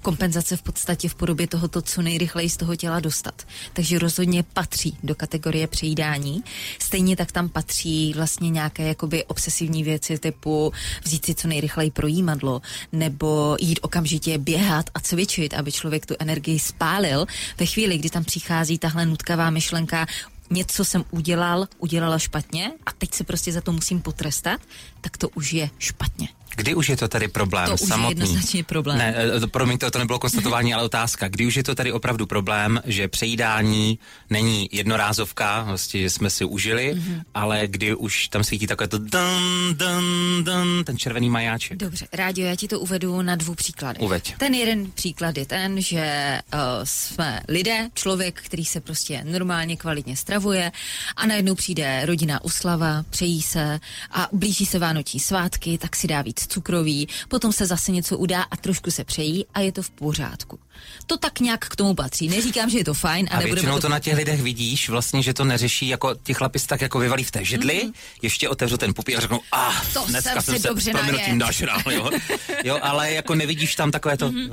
kompenzace 0.02 0.56
v 0.56 0.62
podstatě 0.62 1.08
v 1.08 1.14
podobě 1.14 1.46
tohoto 1.46 1.82
co 1.82 2.02
nejrychleji 2.02 2.50
z 2.50 2.56
toho 2.56 2.76
těla 2.76 3.00
dostat. 3.00 3.46
Takže 3.72 3.98
rozhodně 3.98 4.42
patří 4.42 4.98
do 5.02 5.14
kategorie 5.14 5.66
přejídání. 5.66 6.44
Stejně 6.78 7.16
tak 7.16 7.32
tam 7.32 7.48
patří 7.48 8.12
vlastně 8.16 8.50
nějaké 8.50 8.88
jakoby 8.88 9.24
obsesivní 9.24 9.84
věci 9.84 10.18
typu 10.18 10.72
vzít 11.04 11.26
si 11.26 11.34
co 11.34 11.48
nejrychleji 11.48 11.90
projímadlo 11.90 12.62
nebo 12.92 13.56
jít 13.60 13.78
okamžitě 13.82 14.38
běhat 14.38 14.90
a 14.94 15.00
cvičit, 15.00 15.54
aby 15.54 15.72
člověk 15.72 16.06
tu 16.06 16.14
energii 16.18 16.58
spálil. 16.58 17.26
Ve 17.58 17.66
chvíli, 17.66 17.98
kdy 17.98 18.10
tam 18.10 18.24
přichází 18.24 18.78
tahle 18.78 19.06
nutkavá 19.06 19.50
myšlenka, 19.50 20.06
něco 20.50 20.84
jsem 20.84 21.04
udělal, 21.10 21.68
udělala 21.78 22.18
špatně 22.18 22.72
a 22.86 22.92
teď 22.92 23.14
se 23.14 23.24
prostě 23.24 23.52
za 23.52 23.60
to 23.60 23.72
musím 23.72 24.00
potrestat, 24.00 24.60
tak 25.00 25.16
to 25.16 25.28
už 25.28 25.52
je 25.52 25.70
špatně. 25.78 26.28
Kdy 26.56 26.74
už 26.74 26.88
je 26.88 26.96
to 26.96 27.08
tady 27.08 27.28
problém 27.28 27.68
to 27.68 27.76
samotný? 27.76 28.14
už 28.14 28.20
je 28.20 28.22
jednoznačně 28.22 28.64
problém. 28.64 28.98
Ne, 28.98 29.14
eh, 29.44 29.46
promiňte, 29.46 29.90
to 29.90 29.98
nebylo 29.98 30.18
konstatování, 30.18 30.74
ale 30.74 30.84
otázka. 30.84 31.28
Kdy 31.28 31.46
už 31.46 31.56
je 31.56 31.62
to 31.62 31.74
tady 31.74 31.92
opravdu 31.92 32.26
problém, 32.26 32.80
že 32.84 33.08
přejídání 33.08 33.98
není 34.30 34.68
jednorázovka, 34.72 35.62
vlastně, 35.62 36.00
že 36.00 36.10
jsme 36.10 36.30
si 36.30 36.44
užili, 36.44 36.94
mm-hmm. 36.94 37.22
ale 37.34 37.66
kdy 37.66 37.94
už 37.94 38.28
tam 38.28 38.44
svítí 38.44 38.66
takové 38.66 38.88
to 38.88 38.98
dun, 38.98 39.74
dun, 39.76 40.04
dun, 40.44 40.84
ten 40.84 40.98
červený 40.98 41.30
majáček. 41.30 41.78
Dobře, 41.78 42.06
rádio, 42.12 42.46
já 42.46 42.56
ti 42.56 42.68
to 42.68 42.80
uvedu 42.80 43.22
na 43.22 43.36
dvou 43.36 43.54
příkladech. 43.54 44.02
Uveď. 44.02 44.34
Ten 44.38 44.54
jeden 44.54 44.90
příklad 44.90 45.38
je 45.38 45.46
ten, 45.46 45.80
že 45.80 46.40
uh, 46.54 46.60
jsme 46.84 47.40
lidé, 47.48 47.88
člověk, 47.94 48.40
který 48.42 48.64
se 48.64 48.80
prostě 48.80 49.24
normálně 49.24 49.76
kvalitně 49.76 50.16
stravuje 50.16 50.72
a 51.16 51.26
najednou 51.26 51.54
přijde 51.54 52.06
rodina 52.06 52.44
uslava, 52.44 53.04
přejí 53.10 53.42
se 53.42 53.80
a 54.10 54.28
blíží 54.32 54.66
se 54.66 54.78
vánoční 54.78 55.20
svátky, 55.20 55.78
tak 55.78 55.96
si 55.96 56.06
dá 56.06 56.22
víc 56.22 56.45
cukrový, 56.46 57.08
potom 57.28 57.52
se 57.52 57.66
zase 57.66 57.92
něco 57.92 58.18
udá 58.18 58.42
a 58.42 58.56
trošku 58.56 58.90
se 58.90 59.04
přejí 59.04 59.46
a 59.54 59.60
je 59.60 59.72
to 59.72 59.82
v 59.82 59.90
pořádku. 59.90 60.58
To 61.06 61.16
tak 61.16 61.40
nějak 61.40 61.68
k 61.68 61.76
tomu 61.76 61.94
patří. 61.94 62.28
Neříkám, 62.28 62.70
že 62.70 62.78
je 62.78 62.84
to 62.84 62.94
fajn. 62.94 63.28
A, 63.30 63.36
a 63.36 63.40
většinou 63.40 63.74
to... 63.74 63.80
to 63.80 63.88
na 63.88 63.98
těch 63.98 64.14
lidech 64.14 64.42
vidíš, 64.42 64.88
vlastně, 64.88 65.22
že 65.22 65.34
to 65.34 65.44
neřeší, 65.44 65.88
jako 65.88 66.14
ti 66.22 66.34
chlapi 66.34 66.58
tak 66.66 66.80
jako 66.80 66.98
vyvalí 66.98 67.24
v 67.24 67.30
té 67.30 67.44
židli, 67.44 67.82
mm-hmm. 67.84 67.92
ještě 68.22 68.48
otevřu 68.48 68.76
ten 68.76 68.94
pupí 68.94 69.16
a 69.16 69.20
řeknou, 69.20 69.40
a 69.52 69.68
ah, 69.68 69.84
to 69.92 70.04
dneska 70.08 70.42
jsem, 70.42 70.58
jsem 70.58 70.80
se 70.80 70.90
proměnutím 70.90 71.38
dáš 71.38 71.62
rál, 71.62 71.82
jo? 71.90 72.10
jo, 72.64 72.78
ale 72.82 73.12
jako 73.12 73.34
nevidíš 73.34 73.74
tam 73.74 73.90
takové 73.90 74.16
to, 74.16 74.30
mm-hmm. 74.30 74.46
uh, 74.46 74.52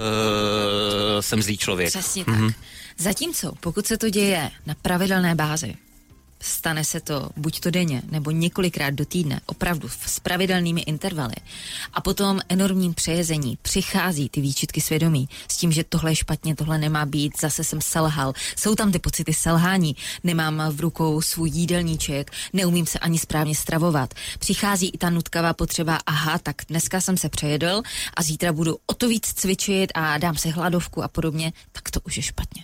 jsem 1.20 1.42
zlý 1.42 1.58
člověk. 1.58 1.90
Přesně 1.90 2.24
mm-hmm. 2.24 2.48
tak. 2.48 2.56
Zatímco, 2.98 3.54
pokud 3.60 3.88
se 3.88 3.98
to 3.98 4.10
děje 4.10 4.52
na 4.66 4.76
pravidelné 4.82 5.36
bázi, 5.36 5.76
stane 6.44 6.84
se 6.84 7.00
to 7.00 7.30
buď 7.38 7.60
to 7.60 7.72
denně, 7.72 8.02
nebo 8.12 8.32
několikrát 8.32 8.90
do 8.90 9.06
týdne, 9.06 9.40
opravdu 9.46 9.90
s 9.90 10.20
pravidelnými 10.20 10.82
intervaly, 10.82 11.36
a 11.94 12.02
potom 12.02 12.40
enormním 12.50 12.94
přejezení 12.94 13.58
přichází 13.62 14.30
ty 14.30 14.42
výčitky 14.42 14.82
svědomí 14.82 15.30
s 15.48 15.58
tím, 15.58 15.72
že 15.72 15.84
tohle 15.84 16.12
je 16.12 16.16
špatně, 16.16 16.56
tohle 16.56 16.78
nemá 16.78 17.06
být, 17.06 17.42
zase 17.42 17.64
jsem 17.64 17.82
selhal. 17.82 18.34
Jsou 18.60 18.76
tam 18.76 18.92
ty 18.92 19.00
pocity 19.00 19.34
selhání, 19.34 19.96
nemám 20.24 20.64
v 20.70 20.80
rukou 20.82 21.22
svůj 21.22 21.50
jídelníček, 21.50 22.32
neumím 22.54 22.86
se 22.86 23.00
ani 23.00 23.20
správně 23.20 23.56
stravovat. 23.56 24.14
Přichází 24.40 24.90
i 24.90 24.98
ta 24.98 25.10
nutkavá 25.10 25.54
potřeba, 25.54 26.00
aha, 26.06 26.38
tak 26.38 26.56
dneska 26.70 27.02
jsem 27.02 27.18
se 27.18 27.30
přejedl 27.30 27.82
a 28.14 28.24
zítra 28.24 28.54
budu 28.54 28.78
o 28.86 28.94
to 28.94 29.08
víc 29.08 29.34
cvičit 29.34 29.92
a 29.96 30.18
dám 30.18 30.36
si 30.36 30.50
hladovku 30.50 31.04
a 31.04 31.08
podobně, 31.08 31.54
tak 31.72 31.92
to 31.92 32.00
už 32.00 32.18
je 32.18 32.24
špatně. 32.24 32.64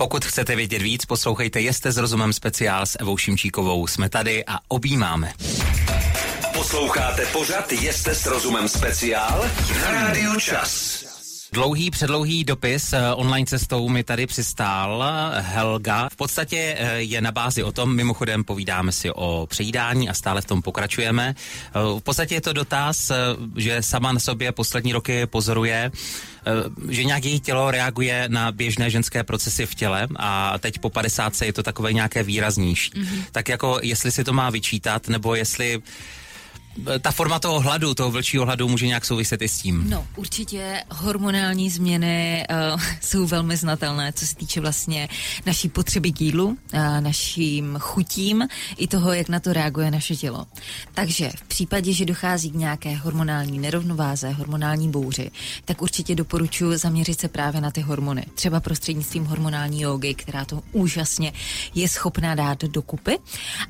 Pokud 0.00 0.24
chcete 0.24 0.56
vědět 0.56 0.82
víc, 0.82 1.04
poslouchejte 1.04 1.60
Jeste 1.60 1.92
s 1.92 1.96
rozumem 1.96 2.32
speciál 2.32 2.86
s 2.86 2.98
Evou 3.00 3.16
Šimčíkovou. 3.16 3.86
Jsme 3.86 4.08
tady 4.08 4.44
a 4.46 4.58
objímáme. 4.68 5.32
Posloucháte 6.54 7.26
pořad 7.26 7.72
Jeste 7.72 8.14
s 8.14 8.26
rozumem 8.26 8.68
speciál 8.68 9.50
na 9.80 9.90
Rádiu 9.90 10.40
Čas. 10.40 11.09
Dlouhý, 11.52 11.90
předlouhý 11.90 12.44
dopis 12.44 12.92
eh, 12.92 13.14
online 13.14 13.46
cestou 13.46 13.88
mi 13.88 14.04
tady 14.04 14.26
přistál 14.26 15.04
eh, 15.04 15.40
Helga. 15.40 16.08
V 16.08 16.16
podstatě 16.16 16.76
eh, 16.78 16.96
je 16.98 17.20
na 17.20 17.32
bázi 17.32 17.62
o 17.62 17.72
tom, 17.72 17.96
mimochodem 17.96 18.44
povídáme 18.44 18.92
si 18.92 19.10
o 19.10 19.46
přejídání 19.50 20.08
a 20.08 20.14
stále 20.14 20.40
v 20.40 20.44
tom 20.44 20.62
pokračujeme. 20.62 21.34
V 21.74 22.00
podstatě 22.00 22.34
je 22.34 22.40
to 22.40 22.52
dotaz, 22.52 23.12
že 23.56 23.82
sama 23.82 24.12
na 24.12 24.20
sobě 24.20 24.52
poslední 24.52 24.92
roky 24.92 25.26
pozoruje, 25.26 25.92
že 26.88 27.04
nějak 27.04 27.24
její 27.24 27.40
tělo 27.40 27.70
reaguje 27.70 28.24
na 28.28 28.52
běžné 28.52 28.90
ženské 28.90 29.24
procesy 29.24 29.66
v 29.66 29.74
těle 29.74 30.08
a 30.16 30.58
teď 30.58 30.78
po 30.78 30.90
50 30.90 31.42
je 31.42 31.52
to 31.52 31.62
takové 31.62 31.92
nějaké 31.92 32.22
výraznější. 32.22 32.92
Mm-hmm. 32.92 33.24
Tak 33.32 33.48
jako 33.48 33.78
jestli 33.82 34.10
si 34.10 34.24
to 34.24 34.32
má 34.32 34.50
vyčítat, 34.50 35.08
nebo 35.08 35.34
jestli 35.34 35.82
ta 37.00 37.10
forma 37.10 37.38
toho 37.38 37.60
hladu, 37.60 37.94
toho 37.94 38.10
vlčího 38.10 38.44
hladu 38.44 38.68
může 38.68 38.86
nějak 38.86 39.04
souviset 39.04 39.42
i 39.42 39.48
s 39.48 39.58
tím? 39.58 39.90
No, 39.90 40.06
určitě 40.16 40.82
hormonální 40.90 41.70
změny 41.70 42.46
uh, 42.74 42.82
jsou 43.00 43.26
velmi 43.26 43.56
znatelné, 43.56 44.12
co 44.12 44.26
se 44.26 44.36
týče 44.36 44.60
vlastně 44.60 45.08
naší 45.46 45.68
potřeby 45.68 46.12
k 46.12 46.20
jídlu, 46.20 46.46
uh, 46.46 46.56
naším 47.00 47.76
chutím 47.80 48.48
i 48.76 48.86
toho, 48.86 49.12
jak 49.12 49.28
na 49.28 49.40
to 49.40 49.52
reaguje 49.52 49.90
naše 49.90 50.16
tělo. 50.16 50.46
Takže 50.94 51.30
v 51.36 51.42
případě, 51.42 51.92
že 51.92 52.04
dochází 52.04 52.50
k 52.50 52.54
nějaké 52.54 52.96
hormonální 52.96 53.58
nerovnováze, 53.58 54.30
hormonální 54.30 54.90
bouři, 54.90 55.30
tak 55.64 55.82
určitě 55.82 56.14
doporučuji 56.14 56.78
zaměřit 56.78 57.20
se 57.20 57.28
právě 57.28 57.60
na 57.60 57.70
ty 57.70 57.80
hormony. 57.80 58.26
Třeba 58.34 58.60
prostřednictvím 58.60 59.24
hormonální 59.24 59.80
jogy, 59.80 60.14
která 60.14 60.44
to 60.44 60.62
úžasně 60.72 61.32
je 61.74 61.88
schopná 61.88 62.34
dát 62.34 62.64
dokupy. 62.64 63.18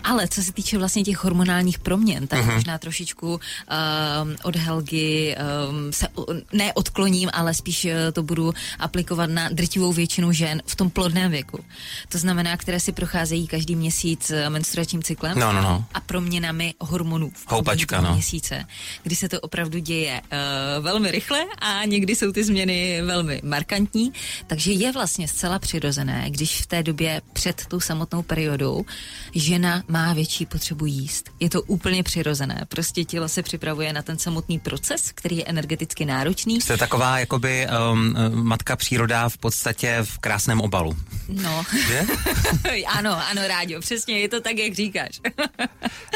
Ale 0.04 0.28
co 0.28 0.42
se 0.42 0.52
týče 0.52 0.78
vlastně 0.78 1.04
těch 1.04 1.24
hormonálních 1.24 1.78
proměn, 1.78 2.26
tak 2.26 2.40
uh-huh. 2.40 2.54
možná 2.54 2.78
trošku 2.78 2.99
trošičku 3.00 3.28
um, 3.32 4.36
od 4.42 4.56
Helgy 4.56 5.34
um, 5.36 5.92
se 5.92 6.06
ne 6.52 6.72
odkloním, 6.72 7.30
ale 7.32 7.54
spíš 7.54 7.84
uh, 7.84 7.90
to 8.12 8.22
budu 8.22 8.52
aplikovat 8.78 9.30
na 9.30 9.48
drtivou 9.48 9.92
většinu 9.92 10.32
žen 10.32 10.62
v 10.66 10.76
tom 10.76 10.90
plodném 10.90 11.30
věku. 11.30 11.64
To 12.08 12.18
znamená, 12.18 12.56
které 12.56 12.80
si 12.80 12.92
procházejí 12.92 13.46
každý 13.46 13.76
měsíc 13.76 14.30
uh, 14.30 14.52
menstruačním 14.52 15.02
cyklem 15.02 15.38
no, 15.38 15.52
no, 15.52 15.62
no. 15.62 15.84
a 15.94 16.00
proměnami 16.00 16.74
hormonů 16.80 17.30
v 17.30 17.46
Houpačka, 17.48 18.00
no. 18.00 18.12
měsíce, 18.14 18.64
kdy 19.02 19.16
se 19.16 19.28
to 19.28 19.40
opravdu 19.40 19.78
děje 19.78 20.20
uh, 20.20 20.84
velmi 20.84 21.10
rychle 21.10 21.40
a 21.58 21.84
někdy 21.84 22.16
jsou 22.16 22.32
ty 22.32 22.44
změny 22.44 23.02
velmi 23.02 23.40
markantní, 23.44 24.12
takže 24.46 24.72
je 24.72 24.92
vlastně 24.92 25.28
zcela 25.28 25.58
přirozené, 25.58 26.30
když 26.30 26.62
v 26.62 26.66
té 26.66 26.82
době 26.82 27.22
před 27.32 27.66
tou 27.66 27.80
samotnou 27.80 28.22
periodou 28.22 28.84
žena 29.34 29.82
má 29.88 30.12
větší 30.12 30.46
potřebu 30.46 30.86
jíst. 30.86 31.30
Je 31.40 31.50
to 31.50 31.62
úplně 31.62 32.02
přirozené 32.02 32.64
prostě 32.80 33.04
tělo 33.04 33.28
se 33.28 33.42
připravuje 33.42 33.92
na 33.92 34.02
ten 34.02 34.18
samotný 34.18 34.58
proces, 34.58 35.12
který 35.12 35.36
je 35.36 35.44
energeticky 35.46 36.04
náročný. 36.04 36.60
Jste 36.60 36.76
taková 36.76 37.18
jakoby 37.18 37.66
um, 37.92 38.14
matka 38.32 38.76
příroda 38.76 39.28
v 39.28 39.38
podstatě 39.38 39.98
v 40.02 40.18
krásném 40.18 40.60
obalu. 40.60 40.96
No. 41.30 41.64
ano, 42.86 43.28
ano, 43.28 43.42
Rádio, 43.48 43.80
přesně, 43.80 44.20
je 44.20 44.28
to 44.28 44.40
tak, 44.40 44.58
jak 44.58 44.74
říkáš. 44.74 45.20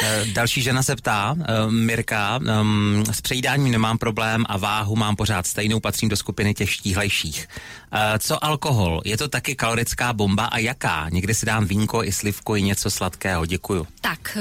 Eh, 0.03 0.25
další 0.33 0.63
žena 0.63 0.83
se 0.83 0.97
ptá, 0.97 1.33
uh, 1.33 1.73
Mirka, 1.73 2.41
um, 2.61 3.05
s 3.11 3.21
přejídáním 3.21 3.73
nemám 3.73 3.99
problém 3.99 4.45
a 4.49 4.57
váhu 4.57 4.97
mám 4.97 5.17
pořád 5.17 5.47
stejnou, 5.47 5.81
patřím 5.81 6.09
do 6.09 6.17
skupiny 6.17 6.55
těch 6.55 6.71
štíhlejších. 6.71 7.49
Uh, 7.93 7.99
co 8.19 8.45
alkohol? 8.45 9.01
Je 9.05 9.17
to 9.17 9.29
taky 9.29 9.55
kalorická 9.55 10.13
bomba 10.13 10.45
a 10.45 10.59
jaká? 10.59 11.09
Někdy 11.09 11.35
si 11.35 11.47
dám 11.47 11.65
vínko 11.65 12.05
i 12.05 12.13
slivku 12.13 12.57
i 12.57 12.63
něco 12.63 12.91
sladkého, 12.91 13.47
děkuju. 13.47 13.87
Tak, 14.01 14.39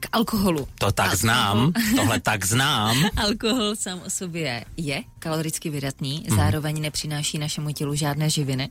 k 0.00 0.06
alkoholu. 0.12 0.68
To 0.78 0.92
tak 0.92 1.06
alkohol. 1.06 1.16
znám, 1.16 1.72
tohle 1.96 2.20
tak 2.20 2.44
znám. 2.44 3.08
Alkohol 3.16 3.76
sám 3.76 4.00
o 4.06 4.10
sobě 4.10 4.64
je 4.76 5.02
kaloricky 5.18 5.70
vydatný, 5.70 6.24
mm. 6.30 6.36
zároveň 6.36 6.80
nepřináší 6.80 7.38
našemu 7.38 7.72
tělu 7.72 7.94
žádné 7.94 8.30
živiny, 8.30 8.68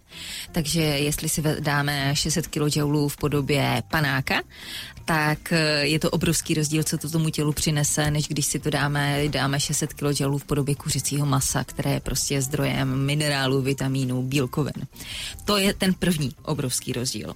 takže 0.52 0.82
jestli 0.82 1.30
si 1.38 1.44
dáme 1.60 2.16
600 2.16 2.48
kJ 2.48 2.82
v 3.08 3.18
podobě 3.18 3.84
panáka, 3.92 4.42
tak 5.06 5.52
eh, 5.52 5.86
je 5.86 6.00
to 6.00 6.10
obrovský 6.10 6.54
rozdíl, 6.54 6.84
co 6.84 6.98
to 6.98 7.10
tomu 7.10 7.30
tělu 7.30 7.54
přinese, 7.54 8.12
než 8.12 8.28
když 8.28 8.46
si 8.46 8.60
to 8.60 8.70
dáme, 8.70 9.24
dáme 9.28 9.60
600 9.60 9.94
kJ 9.94 10.26
v 10.38 10.44
podobě 10.46 10.76
kuřecího 10.76 11.26
masa, 11.26 11.64
které 11.64 11.94
je 11.94 12.00
prostě 12.00 12.42
zdrojem 12.42 13.06
minerálů, 13.06 13.62
vitamínů, 13.62 14.22
bílkovin. 14.22 14.88
To 15.46 15.58
je 15.58 15.74
ten 15.74 15.94
první 15.94 16.32
obrovský 16.44 16.94
rozdíl. 16.94 17.34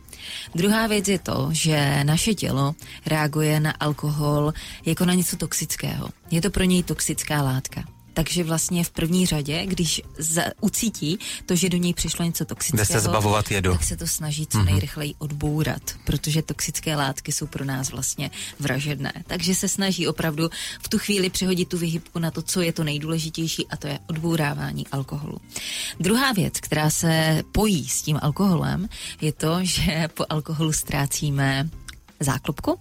Druhá 0.55 0.87
věc 0.87 1.07
je 1.07 1.19
to, 1.19 1.49
že 1.51 2.03
naše 2.03 2.33
tělo 2.33 2.75
reaguje 3.05 3.59
na 3.59 3.71
alkohol 3.71 4.53
jako 4.85 5.05
na 5.05 5.13
něco 5.13 5.37
toxického. 5.37 6.09
Je 6.31 6.41
to 6.41 6.49
pro 6.49 6.63
něj 6.63 6.83
toxická 6.83 7.41
látka. 7.41 7.83
Takže 8.13 8.43
vlastně 8.43 8.83
v 8.83 8.89
první 8.89 9.25
řadě, 9.25 9.65
když 9.65 10.01
za, 10.17 10.43
ucítí 10.61 11.19
to, 11.45 11.55
že 11.55 11.69
do 11.69 11.77
něj 11.77 11.93
přišlo 11.93 12.25
něco 12.25 12.45
toxického, 12.45 12.85
se 12.85 12.99
zbavovat 12.99 13.51
jedu. 13.51 13.71
tak 13.71 13.83
se 13.83 13.97
to 13.97 14.07
snaží 14.07 14.47
co 14.47 14.57
mm-hmm. 14.57 14.65
nejrychleji 14.65 15.15
odbourat, 15.17 15.81
protože 16.05 16.41
toxické 16.41 16.95
látky 16.95 17.31
jsou 17.31 17.47
pro 17.47 17.65
nás 17.65 17.91
vlastně 17.91 18.31
vražedné. 18.59 19.13
Takže 19.27 19.55
se 19.55 19.67
snaží 19.67 20.07
opravdu 20.07 20.49
v 20.81 20.89
tu 20.89 20.97
chvíli 20.97 21.29
přehodit 21.29 21.69
tu 21.69 21.77
vyhybku 21.77 22.19
na 22.19 22.31
to, 22.31 22.41
co 22.41 22.61
je 22.61 22.73
to 22.73 22.83
nejdůležitější 22.83 23.67
a 23.67 23.77
to 23.77 23.87
je 23.87 23.99
odbourávání 24.07 24.87
alkoholu. 24.87 25.37
Druhá 25.99 26.31
věc, 26.31 26.59
která 26.59 26.89
se 26.89 27.43
pojí 27.51 27.87
s 27.87 28.01
tím 28.01 28.19
alkoholem, 28.21 28.89
je 29.21 29.31
to, 29.31 29.59
že 29.61 30.07
po 30.13 30.25
alkoholu 30.29 30.73
ztrácíme 30.73 31.69
záklopku 32.19 32.79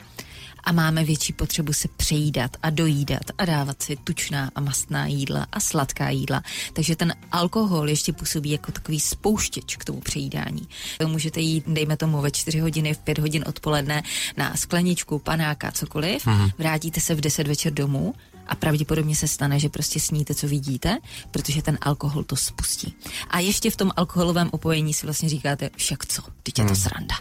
a 0.65 0.73
máme 0.73 1.05
větší 1.05 1.33
potřebu 1.33 1.73
se 1.73 1.89
přejídat 1.97 2.57
a 2.63 2.71
dojídat 2.71 3.23
a 3.39 3.45
dávat 3.45 3.83
si 3.83 3.97
tučná 3.97 4.51
a 4.55 4.61
mastná 4.61 5.07
jídla 5.07 5.47
a 5.53 5.61
sladká 5.61 6.11
jídla. 6.11 6.43
Takže 6.73 6.97
ten 6.97 7.15
alkohol 7.33 7.89
ještě 7.89 8.13
působí 8.13 8.51
jako 8.51 8.73
takový 8.73 9.01
spouštěč 9.01 9.77
k 9.77 9.85
tomu 9.85 10.01
přejídání. 10.01 10.69
Můžete 11.07 11.41
jít, 11.41 11.65
dejme 11.67 11.97
tomu, 11.97 12.21
ve 12.21 12.31
4 12.31 12.61
hodiny, 12.61 12.95
v 12.95 12.99
5 12.99 13.19
hodin 13.19 13.45
odpoledne 13.47 14.03
na 14.37 14.57
skleničku, 14.57 15.19
panáka, 15.19 15.73
cokoliv, 15.73 16.27
mm-hmm. 16.27 16.53
vrátíte 16.59 17.01
se 17.01 17.15
v 17.15 17.21
10 17.21 17.47
večer 17.47 17.73
domů 17.73 18.15
a 18.51 18.55
pravděpodobně 18.55 19.17
se 19.17 19.29
stane, 19.29 19.61
že 19.61 19.69
prostě 19.69 20.01
sníte, 20.01 20.35
co 20.35 20.49
vidíte, 20.49 20.99
protože 21.31 21.63
ten 21.63 21.79
alkohol 21.81 22.25
to 22.25 22.37
spustí. 22.37 22.95
A 23.31 23.39
ještě 23.39 23.71
v 23.71 23.77
tom 23.77 23.91
alkoholovém 23.97 24.49
opojení 24.53 24.95
si 24.95 25.07
vlastně 25.07 25.29
říkáte, 25.29 25.71
však 25.77 26.07
co, 26.07 26.23
teď 26.43 26.59
je 26.59 26.65
to 26.65 26.73
hmm. 26.73 26.83
sranda. 26.83 27.15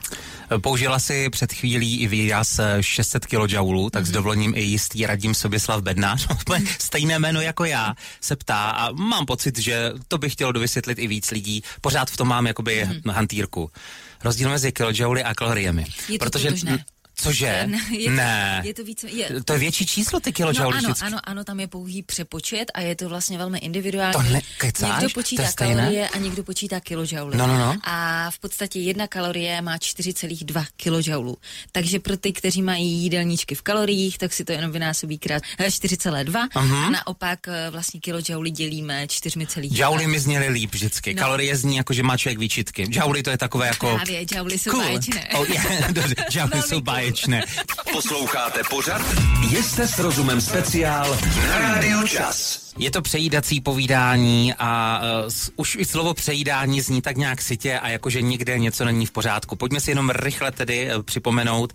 Použila 0.62 1.00
si 1.00 1.29
před 1.29 1.53
chvílí 1.53 2.00
i 2.00 2.07
výraz 2.07 2.59
600 2.81 3.25
kJ, 3.25 3.57
tak 3.91 4.05
s 4.05 4.07
hmm. 4.07 4.13
dovolením 4.13 4.53
i 4.55 4.62
jistý 4.62 5.05
radím 5.05 5.33
Soběslav 5.33 5.81
Bednář, 5.81 6.27
stejné 6.79 7.19
jméno 7.19 7.41
jako 7.41 7.65
já, 7.65 7.93
se 8.21 8.36
ptá 8.36 8.69
a 8.69 8.91
mám 8.91 9.25
pocit, 9.25 9.59
že 9.59 9.91
to 10.07 10.17
bych 10.17 10.33
chtělo 10.33 10.51
dovysvětlit 10.51 11.00
i 11.00 11.07
víc 11.07 11.31
lidí. 11.31 11.63
Pořád 11.81 12.09
v 12.09 12.17
tom 12.17 12.27
mám 12.27 12.48
jakoby 12.48 12.86
mm-hmm. 12.86 13.12
hantýrku. 13.12 13.71
Rozdíl 14.24 14.50
mezi 14.50 14.71
kilojouly 14.71 15.24
a 15.24 15.33
kaloriemi. 15.36 15.86
Je 16.09 16.19
to 16.19 16.25
protože 16.25 16.48
totožné. 16.48 16.86
Cože? 17.21 17.69
Je 17.89 18.11
ne. 18.19 18.59
To, 18.61 18.67
je 18.67 18.73
to, 18.73 18.83
víc, 18.83 19.03
je, 19.03 19.43
to 19.43 19.53
je 19.53 19.59
větší 19.59 19.85
číslo 19.85 20.19
ty 20.19 20.31
kilojouly 20.31 20.81
no, 20.81 20.88
ano, 20.88 20.95
ano, 21.01 21.19
ano, 21.23 21.43
tam 21.43 21.59
je 21.59 21.67
pouhý 21.67 22.03
přepočet 22.03 22.65
a 22.73 22.81
je 22.81 22.95
to 22.95 23.09
vlastně 23.09 23.38
velmi 23.38 23.57
individuální. 23.57 24.13
To 24.13 24.21
nekecáš? 24.21 25.01
Někdo 25.01 25.13
počítá 25.13 25.51
kalorie 25.51 26.09
a 26.09 26.17
někdo 26.17 26.43
počítá 26.43 26.79
kilojouly. 26.79 27.38
No, 27.38 27.47
no, 27.47 27.57
no. 27.57 27.75
A 27.83 28.31
v 28.31 28.39
podstatě 28.39 28.79
jedna 28.79 29.07
kalorie 29.07 29.61
má 29.61 29.77
4,2 29.77 30.65
kilojoulů. 30.75 31.38
Takže 31.71 31.99
pro 31.99 32.17
ty, 32.17 32.31
kteří 32.31 32.61
mají 32.61 32.91
jídelníčky 32.91 33.55
v 33.55 33.61
kaloriích, 33.61 34.17
tak 34.17 34.33
si 34.33 34.45
to 34.45 34.51
jenom 34.51 34.71
vynásobí 34.71 35.17
krát 35.17 35.43
4,2 35.59 36.49
uh-huh. 36.49 36.85
a 36.85 36.89
naopak 36.89 37.47
eh, 37.47 37.69
vlastně 37.69 37.99
kilojouly 37.99 38.51
dělíme 38.51 39.05
4,2. 39.05 39.69
Jouly 39.71 40.07
mi 40.07 40.19
zněly 40.19 40.47
líp 40.47 40.73
vždycky. 40.73 41.13
No. 41.13 41.19
Kalorie 41.19 41.57
zní 41.57 41.77
jako, 41.77 41.93
že 41.93 42.03
má 42.03 42.17
člověk 42.17 42.39
výčitky. 42.39 42.85
Jouly 42.89 43.23
to 43.23 43.29
je 43.29 43.38
takové 43.38 43.67
jako... 43.67 43.95
Právě, 43.95 44.25
jouly 44.35 44.59
jsou 44.59 44.71
cool. 44.71 44.83
báječné. 44.83 45.27
Oh, 45.33 45.49
yeah, 45.49 45.91
dobře, 45.91 46.15
jouly 46.31 46.61
jsou 46.67 46.81
báječné 46.81 47.09
báječné. 47.10 47.44
Posloucháte 47.92 48.60
pořad 48.70 49.01
Jste 49.70 49.88
s 49.88 50.00
rozumem 50.00 50.42
speciál 50.42 51.18
na 51.48 51.60
Rádiu 51.60 52.08
Čas. 52.08 52.70
Je 52.78 52.92
to 52.92 53.01
přejídací 53.01 53.62
povídání 53.62 54.54
a 54.60 55.01
uh, 55.25 55.32
už 55.56 55.75
i 55.80 55.86
slovo 55.86 56.13
přejídání 56.13 56.82
zní 56.82 57.01
tak 57.01 57.18
nějak 57.18 57.42
sitě 57.42 57.80
a 57.80 57.89
jakože 57.89 58.22
nikde 58.22 58.60
něco 58.60 58.86
není 58.86 59.06
v 59.06 59.12
pořádku. 59.12 59.56
Pojďme 59.56 59.80
si 59.80 59.92
jenom 59.92 60.10
rychle 60.10 60.51
tedy 60.51 60.96
uh, 60.96 61.04
připomenout 61.04 61.74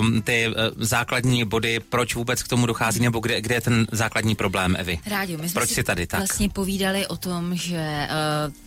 um, 0.00 0.22
ty 0.22 0.48
uh, 0.48 0.54
základní 0.76 1.44
body, 1.44 1.80
proč 1.80 2.14
vůbec 2.14 2.42
k 2.42 2.48
tomu 2.48 2.66
dochází, 2.66 3.00
nebo 3.00 3.20
kde, 3.20 3.40
kde 3.40 3.54
je 3.54 3.60
ten 3.60 3.86
základní 3.92 4.34
problém, 4.34 4.76
Evy. 4.78 4.98
Rádio, 5.06 5.38
my 5.38 5.48
jsme 5.48 5.58
proč 5.58 5.68
si 5.68 5.74
si 5.74 5.84
tady 5.84 6.06
tak? 6.06 6.20
vlastně 6.20 6.48
povídali 6.48 7.06
o 7.06 7.16
tom, 7.16 7.56
že 7.56 8.08
uh, 8.46 8.65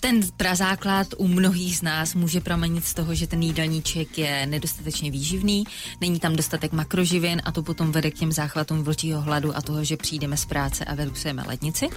ten 0.00 0.20
prazáklad 0.36 1.06
u 1.16 1.28
mnohých 1.28 1.76
z 1.78 1.82
nás 1.82 2.14
může 2.14 2.40
pramenit 2.40 2.84
z 2.84 2.94
toho, 2.94 3.14
že 3.14 3.26
ten 3.26 3.42
jídelníček 3.42 4.18
je 4.18 4.46
nedostatečně 4.46 5.10
výživný, 5.10 5.64
není 6.00 6.20
tam 6.20 6.36
dostatek 6.36 6.72
makroživin 6.72 7.42
a 7.44 7.52
to 7.52 7.62
potom 7.62 7.92
vede 7.92 8.10
k 8.10 8.14
těm 8.14 8.32
záchvatům 8.32 8.82
vlčího 8.82 9.20
hladu 9.20 9.56
a 9.56 9.60
toho, 9.60 9.84
že 9.84 9.96
přijdeme 9.96 10.36
z 10.36 10.44
práce 10.44 10.84
a 10.84 10.94
vyrusujeme 10.94 11.44
lednici. 11.46 11.88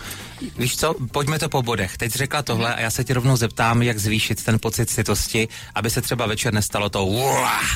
Víš 0.57 0.77
co, 0.77 0.95
pojďme 1.12 1.39
to 1.39 1.50
po 1.50 1.62
bodech. 1.62 1.98
Teď 1.98 2.12
řekla 2.12 2.41
tohle 2.41 2.75
a 2.75 2.79
já 2.79 2.91
se 2.91 3.03
tě 3.03 3.13
rovnou 3.13 3.36
zeptám, 3.36 3.81
jak 3.81 4.00
zvýšit 4.00 4.43
ten 4.43 4.60
pocit 4.60 4.89
sytosti, 4.89 5.48
aby 5.75 5.89
se 5.89 6.01
třeba 6.01 6.25
večer 6.25 6.53
nestalo 6.53 6.89
to 6.89 7.05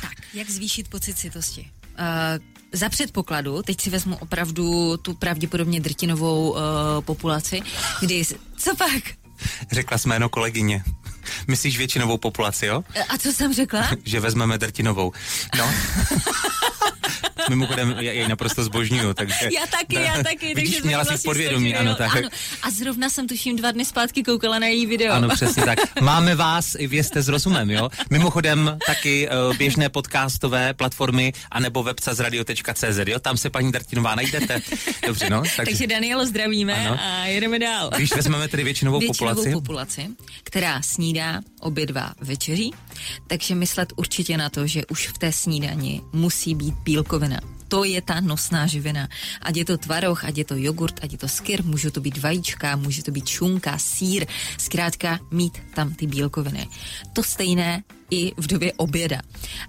Tak, 0.01 0.11
jak 0.33 0.49
zvýšit 0.49 0.87
pocit 0.87 1.17
sytosti? 1.17 1.67
Uh, 1.99 2.43
za 2.71 2.89
předpokladu, 2.89 3.61
teď 3.61 3.81
si 3.81 3.89
vezmu 3.89 4.15
opravdu 4.15 4.97
tu 4.97 5.13
pravděpodobně 5.13 5.79
drtinovou 5.79 6.51
uh, 6.51 6.57
populaci, 7.01 7.61
kdy, 8.01 8.23
co 8.57 8.75
pak? 8.75 9.26
Řekla 9.71 9.97
jsme 9.97 10.15
jméno 10.15 10.29
kolegyně. 10.29 10.83
Myslíš 11.47 11.77
většinovou 11.77 12.17
populaci, 12.17 12.65
jo? 12.65 12.83
A 13.09 13.17
co 13.17 13.33
jsem 13.33 13.53
řekla? 13.53 13.89
Že 14.05 14.19
vezmeme 14.19 14.57
drtinovou. 14.57 15.11
No. 15.57 15.71
Mimochodem, 17.49 17.95
já 17.99 18.11
jej 18.11 18.27
naprosto 18.27 18.63
zbožňuju, 18.63 19.13
takže... 19.13 19.49
Já 19.55 19.67
taky, 19.67 19.95
já 19.95 20.23
taky. 20.23 20.55
Vidíš, 20.55 20.75
takže 20.75 20.87
měla 20.87 21.03
jsi 21.03 21.09
vlastně 21.09 21.29
podvědomí, 21.29 21.75
ano, 21.75 21.95
tak. 21.95 22.15
ano. 22.15 22.29
A 22.63 22.71
zrovna 22.71 23.09
jsem 23.09 23.27
tuším 23.27 23.55
dva 23.55 23.71
dny 23.71 23.85
zpátky 23.85 24.23
koukala 24.23 24.59
na 24.59 24.67
její 24.67 24.85
video. 24.85 25.13
Ano, 25.13 25.29
přesně 25.29 25.63
tak. 25.65 25.79
Máme 26.01 26.35
vás 26.35 26.75
i 26.79 26.87
vězte 26.87 27.21
s 27.21 27.27
rozumem, 27.27 27.69
jo? 27.69 27.89
Mimochodem 28.09 28.77
taky 28.85 29.29
uh, 29.49 29.57
běžné 29.57 29.89
podcastové 29.89 30.73
platformy 30.73 31.33
anebo 31.51 31.83
webca 31.83 32.13
z 32.13 32.19
radio.cz, 32.19 32.99
jo? 33.07 33.19
Tam 33.19 33.37
se 33.37 33.49
paní 33.49 33.71
Drtinová 33.71 34.15
najdete. 34.15 34.61
Dobře, 35.07 35.29
no? 35.29 35.41
Takže, 35.41 35.71
takže 35.71 35.87
Danielo 35.87 36.25
zdravíme 36.25 36.87
Ano. 36.87 36.99
a 37.01 37.25
jedeme 37.25 37.59
dál. 37.59 37.89
Když 37.95 38.15
vezmeme 38.15 38.47
tedy 38.47 38.63
většinovou, 38.63 38.99
Většinovou 38.99 39.33
populaci, 39.35 39.53
populaci, 39.53 40.07
která 40.43 40.81
snídá 40.81 41.41
obě 41.61 41.85
dva 41.85 42.13
večeří, 42.21 42.73
takže 43.27 43.55
myslet 43.55 43.93
určitě 43.95 44.37
na 44.37 44.49
to, 44.49 44.67
že 44.67 44.85
už 44.85 45.07
v 45.07 45.17
té 45.17 45.31
snídani 45.31 46.01
musí 46.13 46.55
být 46.55 46.73
bílkovina. 47.07 47.39
To 47.67 47.83
je 47.87 48.01
ta 48.03 48.19
nosná 48.19 48.67
živina. 48.67 49.07
Ať 49.39 49.55
je 49.55 49.65
to 49.65 49.75
tvaroh, 49.79 50.19
ať 50.19 50.35
je 50.37 50.45
to 50.45 50.55
jogurt, 50.59 50.99
ať 51.03 51.11
je 51.11 51.19
to 51.23 51.27
skyr, 51.27 51.63
můžou 51.63 51.89
to 51.89 52.03
být 52.03 52.19
vajíčka, 52.19 52.75
může 52.75 53.03
to 53.03 53.11
být 53.11 53.27
šunka, 53.27 53.77
sír, 53.77 54.27
zkrátka 54.57 55.19
mít 55.31 55.55
tam 55.75 55.95
ty 55.95 56.07
bílkoviny. 56.07 56.67
To 57.13 57.23
stejné 57.23 57.83
i 58.11 58.31
v 58.37 58.47
době 58.47 58.73
oběda. 58.73 59.21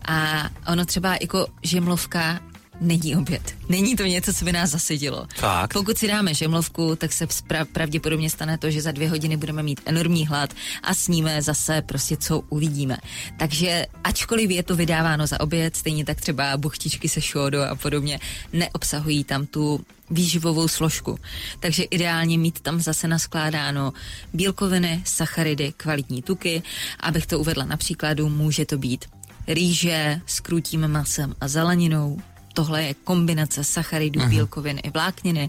A 0.08 0.50
ono 0.66 0.84
třeba 0.84 1.18
jako 1.20 1.46
žemlovka 1.62 2.40
není 2.80 3.16
oběd. 3.16 3.54
Není 3.68 3.96
to 3.96 4.02
něco, 4.02 4.32
co 4.32 4.44
by 4.44 4.52
nás 4.52 4.70
zasedilo. 4.70 5.26
Tak. 5.40 5.72
Pokud 5.72 5.98
si 5.98 6.08
dáme 6.08 6.34
žemlovku, 6.34 6.96
tak 6.96 7.12
se 7.12 7.26
spra- 7.26 7.64
pravděpodobně 7.64 8.30
stane 8.30 8.58
to, 8.58 8.70
že 8.70 8.82
za 8.82 8.92
dvě 8.92 9.08
hodiny 9.08 9.36
budeme 9.36 9.62
mít 9.62 9.80
enormní 9.86 10.26
hlad 10.26 10.54
a 10.82 10.94
sníme 10.94 11.42
zase 11.42 11.82
prostě, 11.82 12.16
co 12.16 12.40
uvidíme. 12.40 12.96
Takže 13.38 13.86
ačkoliv 14.04 14.50
je 14.50 14.62
to 14.62 14.76
vydáváno 14.76 15.26
za 15.26 15.40
oběd, 15.40 15.76
stejně 15.76 16.04
tak 16.04 16.20
třeba 16.20 16.56
buchtičky 16.56 17.08
se 17.08 17.20
šódo 17.20 17.62
a 17.62 17.74
podobně, 17.74 18.20
neobsahují 18.52 19.24
tam 19.24 19.46
tu 19.46 19.84
výživovou 20.10 20.68
složku. 20.68 21.18
Takže 21.60 21.82
ideálně 21.82 22.38
mít 22.38 22.60
tam 22.60 22.80
zase 22.80 23.08
naskládáno 23.08 23.92
bílkoviny, 24.32 25.02
sacharidy, 25.04 25.72
kvalitní 25.76 26.22
tuky. 26.22 26.62
Abych 27.00 27.26
to 27.26 27.38
uvedla 27.38 27.64
na 27.64 27.76
příkladu, 27.76 28.28
může 28.28 28.66
to 28.66 28.78
být 28.78 29.04
rýže 29.46 30.20
s 30.26 30.40
krutým 30.40 30.88
masem 30.88 31.34
a 31.40 31.48
zeleninou, 31.48 32.18
tohle 32.58 32.82
je 32.82 32.94
kombinace 33.04 33.64
sacharidů, 33.64 34.20
uh-huh. 34.20 34.28
bílkovin 34.28 34.80
i 34.82 34.90
vlákniny. 34.90 35.48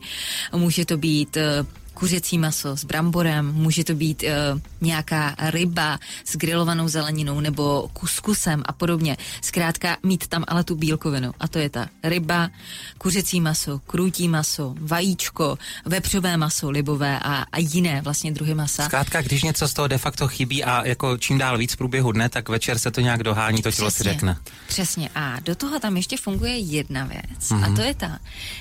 Může 0.56 0.86
to 0.86 0.98
být 0.98 1.38
uh, 1.38 1.66
kuřecí 2.00 2.38
maso 2.38 2.78
s 2.78 2.86
bramborem, 2.86 3.54
může 3.54 3.84
to 3.84 3.94
být 3.94 4.24
uh, 4.24 4.62
nějaká 4.82 5.36
ryba 5.40 6.00
s 6.26 6.36
grilovanou 6.36 6.88
zeleninou 6.88 7.40
nebo 7.40 7.90
kuskusem 7.94 8.64
a 8.66 8.72
podobně. 8.74 9.18
Zkrátka 9.42 9.98
mít 10.04 10.28
tam 10.28 10.44
ale 10.48 10.64
tu 10.64 10.76
bílkovinu. 10.76 11.32
A 11.40 11.48
to 11.48 11.60
je 11.60 11.70
ta 11.70 11.88
ryba, 12.04 12.50
kuřecí 12.98 13.42
maso, 13.42 13.80
krutí 13.80 14.28
maso, 14.28 14.76
vajíčko, 14.82 15.58
vepřové 15.86 16.38
maso, 16.38 16.70
libové 16.70 17.20
a, 17.20 17.46
a 17.52 17.60
jiné 17.60 18.02
vlastně 18.02 18.32
druhy 18.32 18.56
masa. 18.56 18.86
Zkrátka, 18.86 19.22
když 19.22 19.44
něco 19.44 19.68
z 19.68 19.74
toho 19.74 19.88
de 19.88 19.98
facto 19.98 20.28
chybí 20.28 20.64
a 20.64 20.86
jako 20.86 21.18
čím 21.18 21.38
dál 21.38 21.58
víc 21.58 21.74
v 21.74 21.78
průběhu 21.78 22.12
dne, 22.12 22.30
tak 22.30 22.50
večer 22.50 22.80
se 22.80 22.92
to 22.92 23.02
nějak 23.02 23.24
dohání, 23.24 23.62
to 23.62 23.72
tělo 23.72 23.92
si 23.92 24.04
řekne. 24.04 24.38
Přesně. 24.68 25.10
A 25.16 25.40
do 25.40 25.56
toho 25.56 25.80
tam 25.80 25.98
ještě 25.98 26.18
funguje 26.18 26.58
jedna 26.58 27.06
věc. 27.06 27.50
Mhm. 27.50 27.60
Mm-hmm. 27.60 27.74
A 27.74 27.76
to 27.76 27.82
je 27.82 27.94
ta, 27.94 28.20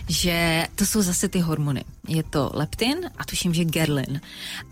že 0.09 0.67
to 0.75 0.87
jsou 0.87 1.03
zase 1.03 1.29
ty 1.29 1.41
hormony. 1.41 1.85
Je 2.09 2.23
to 2.23 2.51
leptin 2.55 3.11
a 3.19 3.25
tuším, 3.31 3.55
že 3.55 3.65
gerlin. 3.65 4.21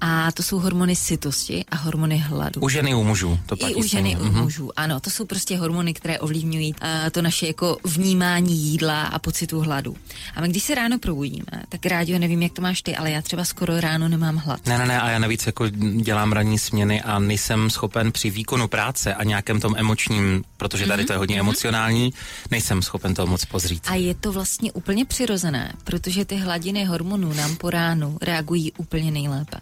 A 0.01 0.33
to 0.33 0.43
jsou 0.43 0.59
hormony 0.59 0.97
sytosti 0.97 1.65
a 1.71 1.77
hormony 1.77 2.19
hladu. 2.19 2.61
U 2.61 2.69
ženy, 2.69 2.95
u 2.95 3.05
mužů. 3.05 3.39
To 3.47 3.55
I 3.55 3.59
platí 3.59 3.75
u 3.75 3.83
ženy, 3.83 4.15
stejně. 4.17 4.31
u 4.31 4.33
mužů, 4.43 4.71
ano. 4.77 5.01
To 5.01 5.11
jsou 5.11 5.25
prostě 5.25 5.57
hormony, 5.57 5.95
které 5.95 6.19
ovlivňují 6.19 6.75
uh, 6.75 7.11
to 7.11 7.23
naše 7.23 7.47
jako 7.47 7.77
vnímání 7.85 8.57
jídla 8.57 9.03
a 9.03 9.19
pocitu 9.19 9.61
hladu. 9.61 9.97
A 10.35 10.41
my 10.41 10.49
když 10.49 10.63
se 10.63 10.75
ráno 10.75 10.99
probudíme, 10.99 11.47
tak 11.69 11.87
rádio, 11.87 12.19
nevím, 12.19 12.43
jak 12.43 12.53
to 12.53 12.63
máš 12.63 12.83
ty, 12.83 12.97
ale 12.97 13.11
já 13.11 13.23
třeba 13.23 13.45
skoro 13.45 13.81
ráno 13.81 14.09
nemám 14.09 14.37
hlad. 14.37 14.67
Ne, 14.67 14.79
ne, 14.79 14.87
ne, 14.87 15.01
a 15.01 15.11
já 15.11 15.19
navíc 15.19 15.47
jako 15.47 15.69
dělám 16.03 16.33
ranní 16.33 16.59
směny 16.59 17.03
a 17.03 17.19
nejsem 17.19 17.71
schopen 17.71 18.13
při 18.13 18.31
výkonu 18.31 18.69
práce 18.69 19.15
a 19.15 19.25
nějakém 19.25 19.61
tom 19.61 19.75
emočním, 19.77 20.45
protože 20.57 20.87
tady 20.87 21.05
to 21.05 21.13
je 21.13 21.19
hodně 21.19 21.41
emocionální, 21.41 22.13
nejsem 22.51 22.83
schopen 22.83 23.15
toho 23.15 23.27
moc 23.27 23.45
pozřít. 23.45 23.83
A 23.87 23.95
je 23.95 24.15
to 24.15 24.33
vlastně 24.33 24.73
úplně 24.73 25.05
přirozené, 25.05 25.73
protože 25.85 26.25
ty 26.25 26.37
hladiny 26.37 26.85
hormonů 26.85 27.33
nám 27.33 27.57
po 27.57 27.71
ránu 27.71 28.19
reagují 28.23 28.36
úplně 28.79 29.11
nejlépe. 29.11 29.61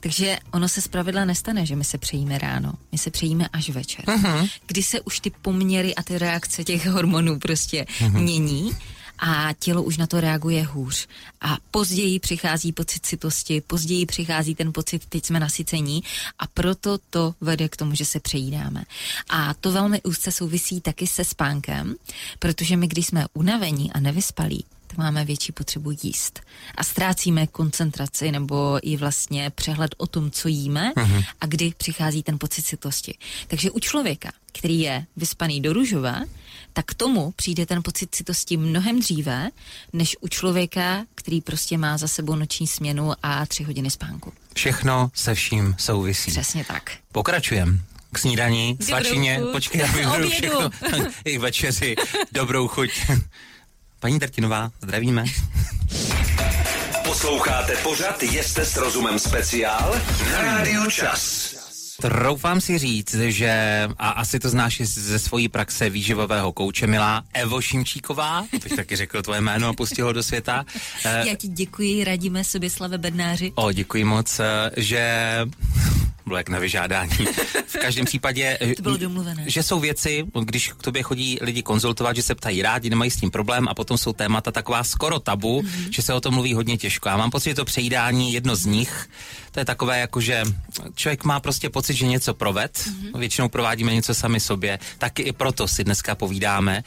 Takže 0.00 0.38
ono 0.52 0.68
se 0.68 0.80
zpravidla 0.80 1.24
nestane, 1.24 1.66
že 1.66 1.76
my 1.76 1.84
se 1.84 1.98
přejíme 1.98 2.38
ráno, 2.38 2.72
my 2.92 2.98
se 2.98 3.10
přejíme 3.10 3.48
až 3.52 3.70
večer, 3.70 4.04
uh-huh. 4.04 4.50
kdy 4.66 4.82
se 4.82 5.00
už 5.00 5.20
ty 5.20 5.30
poměry 5.30 5.94
a 5.94 6.02
ty 6.02 6.18
reakce 6.18 6.64
těch 6.64 6.86
hormonů 6.86 7.38
prostě 7.38 7.84
uh-huh. 7.84 8.20
mění 8.20 8.72
a 9.18 9.52
tělo 9.58 9.82
už 9.82 9.96
na 9.96 10.06
to 10.06 10.20
reaguje 10.20 10.62
hůř. 10.62 11.08
A 11.40 11.56
později 11.70 12.20
přichází 12.20 12.72
pocit 12.72 13.06
citosti, 13.06 13.60
později 13.60 14.06
přichází 14.06 14.54
ten 14.54 14.72
pocit, 14.72 15.06
teď 15.08 15.26
jsme 15.26 15.40
nasycení 15.40 16.02
a 16.38 16.46
proto 16.46 16.98
to 17.10 17.34
vede 17.40 17.68
k 17.68 17.76
tomu, 17.76 17.94
že 17.94 18.04
se 18.04 18.20
přejídáme. 18.20 18.84
A 19.28 19.54
to 19.54 19.72
velmi 19.72 20.02
úzce 20.02 20.32
souvisí 20.32 20.80
taky 20.80 21.06
se 21.06 21.24
spánkem, 21.24 21.94
protože 22.38 22.76
my, 22.76 22.88
když 22.88 23.06
jsme 23.06 23.26
unavení 23.34 23.92
a 23.92 24.00
nevyspalí, 24.00 24.64
máme 24.96 25.24
větší 25.24 25.52
potřebu 25.52 25.90
jíst. 26.02 26.40
A 26.74 26.84
ztrácíme 26.84 27.46
koncentraci 27.46 28.32
nebo 28.32 28.78
i 28.82 28.96
vlastně 28.96 29.50
přehled 29.50 29.94
o 29.98 30.06
tom, 30.06 30.30
co 30.30 30.48
jíme 30.48 30.92
uh-huh. 30.96 31.24
a 31.40 31.46
kdy 31.46 31.72
přichází 31.76 32.22
ten 32.22 32.38
pocit 32.38 32.62
citosti. 32.62 33.18
Takže 33.48 33.70
u 33.70 33.80
člověka, 33.80 34.32
který 34.52 34.80
je 34.80 35.06
vyspaný 35.16 35.60
do 35.60 35.72
růžova, 35.72 36.20
tak 36.72 36.86
k 36.86 36.94
tomu 36.94 37.32
přijde 37.36 37.66
ten 37.66 37.82
pocit 37.82 38.14
citosti 38.14 38.56
mnohem 38.56 39.00
dříve, 39.00 39.50
než 39.92 40.16
u 40.20 40.28
člověka, 40.28 41.04
který 41.14 41.40
prostě 41.40 41.78
má 41.78 41.98
za 41.98 42.08
sebou 42.08 42.34
noční 42.34 42.66
směnu 42.66 43.12
a 43.22 43.46
tři 43.46 43.64
hodiny 43.64 43.90
spánku. 43.90 44.32
Všechno 44.54 45.10
se 45.14 45.34
vším 45.34 45.74
souvisí. 45.78 46.30
Přesně 46.30 46.64
tak. 46.64 46.90
Pokračujem. 47.12 47.82
K 48.12 48.18
snídaní, 48.18 48.78
svačině, 48.80 49.40
počkej, 49.52 49.80
já 49.80 49.86
vyberu 49.92 50.30
všechno. 50.30 50.70
I 51.24 51.38
večeři, 51.38 51.96
dobrou 52.32 52.68
chuť. 52.68 52.90
Paní 54.00 54.18
Drtinová, 54.18 54.70
zdravíme. 54.82 55.24
Posloucháte 57.04 57.76
pořad 57.76 58.22
Jste 58.22 58.64
s 58.64 58.76
rozumem 58.76 59.18
speciál 59.18 60.00
na 60.32 60.42
Rádiu 60.42 60.90
Čas. 60.90 61.54
Troufám 62.00 62.60
si 62.60 62.78
říct, 62.78 63.14
že, 63.14 63.82
a 63.98 64.10
asi 64.10 64.38
to 64.38 64.48
znáš 64.48 64.80
ze 64.80 65.18
svojí 65.18 65.48
praxe 65.48 65.90
výživového 65.90 66.52
kouče, 66.52 66.86
milá 66.86 67.22
Evo 67.34 67.60
Šimčíková, 67.60 68.44
bych 68.64 68.76
taky 68.76 68.96
řekl 68.96 69.22
tvoje 69.22 69.40
jméno 69.40 69.68
a 69.68 69.72
pustil 69.72 70.06
ho 70.06 70.12
do 70.12 70.22
světa. 70.22 70.64
Já 71.04 71.34
ti 71.36 71.48
děkuji, 71.48 72.04
radíme 72.04 72.44
sobě 72.44 72.70
slave 72.70 72.98
bednáři. 72.98 73.52
O, 73.54 73.72
děkuji 73.72 74.04
moc, 74.04 74.40
že 74.76 75.40
bylo 76.26 76.38
jak 76.38 76.48
na 76.48 76.58
vyžádání. 76.58 77.10
V 77.66 77.76
každém 77.80 78.06
případě, 78.06 78.58
To 78.76 78.82
bylo 78.82 78.96
domluvené. 78.96 79.44
že 79.46 79.62
jsou 79.62 79.80
věci, 79.80 80.24
když 80.44 80.72
k 80.72 80.82
tobě 80.82 81.02
chodí 81.02 81.38
lidi 81.40 81.62
konzultovat, 81.62 82.16
že 82.16 82.22
se 82.22 82.34
ptají 82.34 82.62
rádi, 82.62 82.90
nemají 82.90 83.10
s 83.10 83.16
tím 83.16 83.30
problém 83.30 83.68
a 83.68 83.74
potom 83.74 83.98
jsou 83.98 84.12
témata 84.12 84.52
taková 84.52 84.84
skoro 84.84 85.18
tabu, 85.20 85.60
mm-hmm. 85.60 85.90
že 85.90 86.02
se 86.02 86.14
o 86.14 86.20
tom 86.20 86.34
mluví 86.34 86.54
hodně 86.54 86.76
těžko. 86.76 87.08
Já 87.08 87.16
mám 87.16 87.30
pocit, 87.30 87.50
že 87.50 87.54
to 87.54 87.64
přejídání 87.64 88.32
jedno 88.32 88.56
z 88.56 88.66
nich, 88.66 89.08
to 89.50 89.60
je 89.60 89.64
takové 89.64 90.00
jako, 90.00 90.20
že 90.20 90.42
člověk 90.94 91.24
má 91.24 91.40
prostě 91.40 91.70
pocit, 91.70 91.94
že 91.94 92.06
něco 92.06 92.34
proved, 92.34 92.72
mm-hmm. 92.72 93.18
většinou 93.18 93.48
provádíme 93.48 93.94
něco 93.94 94.14
sami 94.14 94.40
sobě, 94.40 94.78
taky 94.98 95.22
i 95.22 95.32
proto 95.32 95.68
si 95.68 95.84
dneska 95.84 96.14
povídáme. 96.14 96.84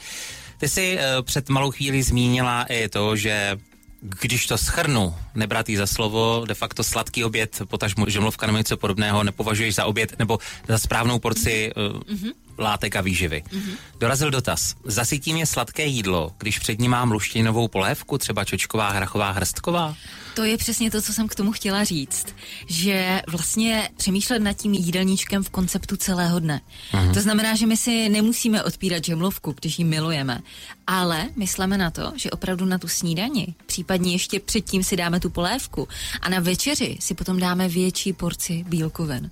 Ty 0.58 0.68
jsi 0.68 0.98
uh, 0.98 1.24
před 1.24 1.48
malou 1.48 1.70
chvíli 1.70 2.02
zmínila 2.02 2.62
i 2.68 2.88
to, 2.88 3.16
že 3.16 3.56
když 4.02 4.46
to 4.46 4.58
schrnu, 4.58 5.14
nebrat 5.34 5.68
jí 5.68 5.76
za 5.76 5.86
slovo, 5.86 6.44
de 6.48 6.54
facto 6.54 6.84
sladký 6.84 7.24
oběd, 7.24 7.62
potažmo 7.68 8.04
žemlovka 8.08 8.46
nebo 8.46 8.58
něco 8.58 8.76
podobného, 8.76 9.24
nepovažuješ 9.24 9.74
za 9.74 9.84
oběd 9.84 10.18
nebo 10.18 10.38
za 10.68 10.78
správnou 10.78 11.18
porci 11.18 11.72
mm-hmm. 11.76 12.32
Látek 12.60 12.96
a 12.96 13.00
výživy. 13.00 13.42
Mm-hmm. 13.48 13.74
Dorazil 14.00 14.30
dotaz. 14.30 14.74
Zasytí 14.84 15.32
mě 15.32 15.46
sladké 15.46 15.86
jídlo, 15.86 16.32
když 16.38 16.58
před 16.58 16.80
ním 16.80 16.90
mám 16.90 17.12
luštěninovou 17.12 17.68
polévku, 17.68 18.18
třeba 18.18 18.44
čočková, 18.44 18.90
hrachová, 18.90 19.30
hrstková? 19.30 19.96
To 20.34 20.44
je 20.44 20.56
přesně 20.56 20.90
to, 20.90 21.02
co 21.02 21.12
jsem 21.12 21.28
k 21.28 21.34
tomu 21.34 21.52
chtěla 21.52 21.84
říct. 21.84 22.26
Že 22.66 23.22
vlastně 23.28 23.88
přemýšlet 23.96 24.38
nad 24.38 24.52
tím 24.52 24.74
jídelníčkem 24.74 25.42
v 25.42 25.50
konceptu 25.50 25.96
celého 25.96 26.40
dne. 26.40 26.60
Mm-hmm. 26.92 27.14
To 27.14 27.20
znamená, 27.20 27.54
že 27.56 27.66
my 27.66 27.76
si 27.76 28.08
nemusíme 28.08 28.62
odpírat 28.62 29.04
žemlovku, 29.04 29.54
když 29.60 29.78
ji 29.78 29.84
milujeme, 29.84 30.40
ale 30.86 31.28
myslíme 31.36 31.78
na 31.78 31.90
to, 31.90 32.12
že 32.16 32.30
opravdu 32.30 32.64
na 32.64 32.78
tu 32.78 32.88
snídani, 32.88 33.54
případně 33.66 34.12
ještě 34.12 34.40
předtím 34.40 34.84
si 34.84 34.96
dáme 34.96 35.20
tu 35.20 35.30
polévku 35.30 35.88
a 36.20 36.28
na 36.28 36.40
večeři 36.40 36.96
si 37.00 37.14
potom 37.14 37.40
dáme 37.40 37.68
větší 37.68 38.12
porci 38.12 38.64
bílkovin. 38.68 39.30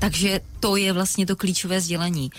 Takže 0.00 0.40
to 0.60 0.76
je 0.76 0.92
vlastně 0.92 1.26
to 1.26 1.36
klíčové 1.36 1.80
sdělení. 1.80 2.30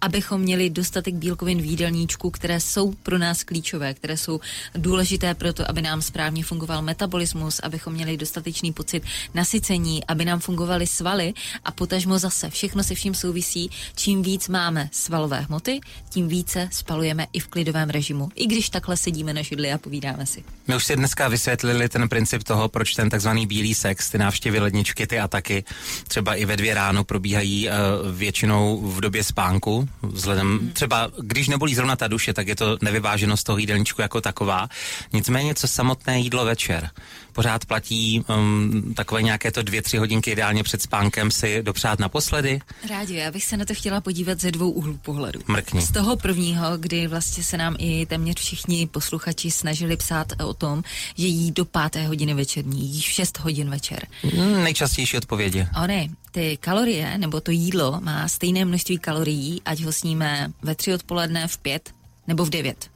Abychom 0.00 0.40
měli 0.40 0.70
dostatek 0.70 1.14
bílkovin 1.14 1.62
v 1.62 1.64
jídelníčku, 1.64 2.30
které 2.30 2.60
jsou 2.60 2.92
pro 2.92 3.18
nás 3.18 3.44
klíčové, 3.44 3.94
které 3.94 4.16
jsou 4.16 4.40
důležité 4.74 5.34
pro 5.34 5.52
to, 5.52 5.70
aby 5.70 5.82
nám 5.82 6.02
správně 6.02 6.44
fungoval 6.44 6.82
metabolismus, 6.82 7.60
abychom 7.62 7.92
měli 7.92 8.16
dostatečný 8.16 8.72
pocit 8.72 9.02
nasycení, 9.34 10.06
aby 10.06 10.24
nám 10.24 10.40
fungovaly 10.40 10.86
svaly 10.86 11.34
a 11.64 11.70
potažmo 11.70 12.18
zase 12.18 12.50
všechno 12.50 12.82
se 12.84 12.94
vším 12.94 13.14
souvisí. 13.14 13.70
Čím 13.94 14.22
víc 14.22 14.48
máme 14.48 14.88
svalové 14.92 15.40
hmoty, 15.40 15.80
tím 16.10 16.28
více 16.28 16.68
spalujeme 16.72 17.26
i 17.32 17.40
v 17.40 17.46
klidovém 17.46 17.90
režimu. 17.90 18.28
I 18.34 18.46
když 18.46 18.70
takhle 18.70 18.96
sedíme 18.96 19.32
na 19.32 19.42
židli 19.42 19.72
a 19.72 19.78
povídáme 19.78 20.26
si. 20.26 20.44
My 20.68 20.76
už 20.76 20.84
si 20.84 20.96
dneska 20.96 21.28
vysvětlili 21.28 21.88
ten 21.88 22.08
princip 22.08 22.42
toho, 22.42 22.68
proč 22.68 22.94
ten 22.94 23.10
takzvaný 23.10 23.46
bílý 23.46 23.74
sex, 23.74 24.10
ty 24.10 24.18
návštěvy 24.18 24.60
ledničky, 24.60 25.06
ty 25.06 25.18
ataky, 25.18 25.64
třeba 26.08 26.34
i 26.34 26.44
ve 26.44 26.56
dvě 26.56 26.74
ráno 26.74 27.03
probíhají 27.04 27.68
uh, 27.68 27.74
většinou 28.12 28.80
v 28.80 29.00
době 29.00 29.24
spánku, 29.24 29.88
vzhledem 30.02 30.46
mm. 30.46 30.70
třeba, 30.72 31.10
když 31.20 31.48
nebolí 31.48 31.74
zrovna 31.74 31.96
ta 31.96 32.08
duše, 32.08 32.32
tak 32.32 32.48
je 32.48 32.56
to 32.56 32.78
nevyváženost 32.82 33.44
toho 33.44 33.58
jídelníčku 33.58 34.02
jako 34.02 34.20
taková. 34.20 34.68
Nicméně, 35.12 35.54
co 35.54 35.68
samotné 35.68 36.20
jídlo 36.20 36.44
večer, 36.44 36.90
pořád 37.32 37.64
platí 37.64 38.24
um, 38.28 38.94
takové 38.96 39.22
nějaké 39.22 39.50
to 39.50 39.62
dvě, 39.62 39.82
tři 39.82 39.96
hodinky 39.98 40.30
ideálně 40.30 40.62
před 40.62 40.82
spánkem 40.82 41.30
si 41.30 41.62
dopřát 41.62 41.98
naposledy? 41.98 42.60
Rádi, 42.90 43.14
já 43.14 43.30
bych 43.30 43.44
se 43.44 43.56
na 43.56 43.64
to 43.64 43.74
chtěla 43.74 44.00
podívat 44.00 44.40
ze 44.40 44.50
dvou 44.50 44.70
úhlů 44.70 44.98
pohledu. 45.02 45.40
Mrkni. 45.46 45.80
Z 45.80 45.92
toho 45.92 46.16
prvního, 46.16 46.78
kdy 46.78 47.06
vlastně 47.06 47.44
se 47.44 47.56
nám 47.56 47.76
i 47.78 48.06
téměř 48.06 48.36
všichni 48.36 48.86
posluchači 48.86 49.50
snažili 49.50 49.96
psát 49.96 50.32
o 50.44 50.54
tom, 50.54 50.82
že 51.16 51.26
jí 51.26 51.50
do 51.52 51.64
páté 51.64 52.06
hodiny 52.06 52.34
večerní, 52.34 52.88
jí 52.88 53.00
v 53.00 53.04
6 53.04 53.38
hodin 53.38 53.70
večer. 53.70 54.06
Hmm, 54.22 54.64
nejčastější 54.64 55.16
odpovědi. 55.16 55.66
Ony, 55.82 56.10
ty 56.30 56.58
kalorie 56.60 56.83
nebo 57.16 57.40
to 57.40 57.50
jídlo 57.50 58.00
má 58.00 58.28
stejné 58.28 58.64
množství 58.64 58.98
kalorií, 58.98 59.62
ať 59.64 59.80
ho 59.80 59.92
sníme 59.92 60.52
ve 60.62 60.74
tři 60.74 60.94
odpoledne, 60.94 61.48
v 61.48 61.58
pět 61.58 61.90
nebo 62.26 62.44
v 62.44 62.50
devět. 62.50 62.93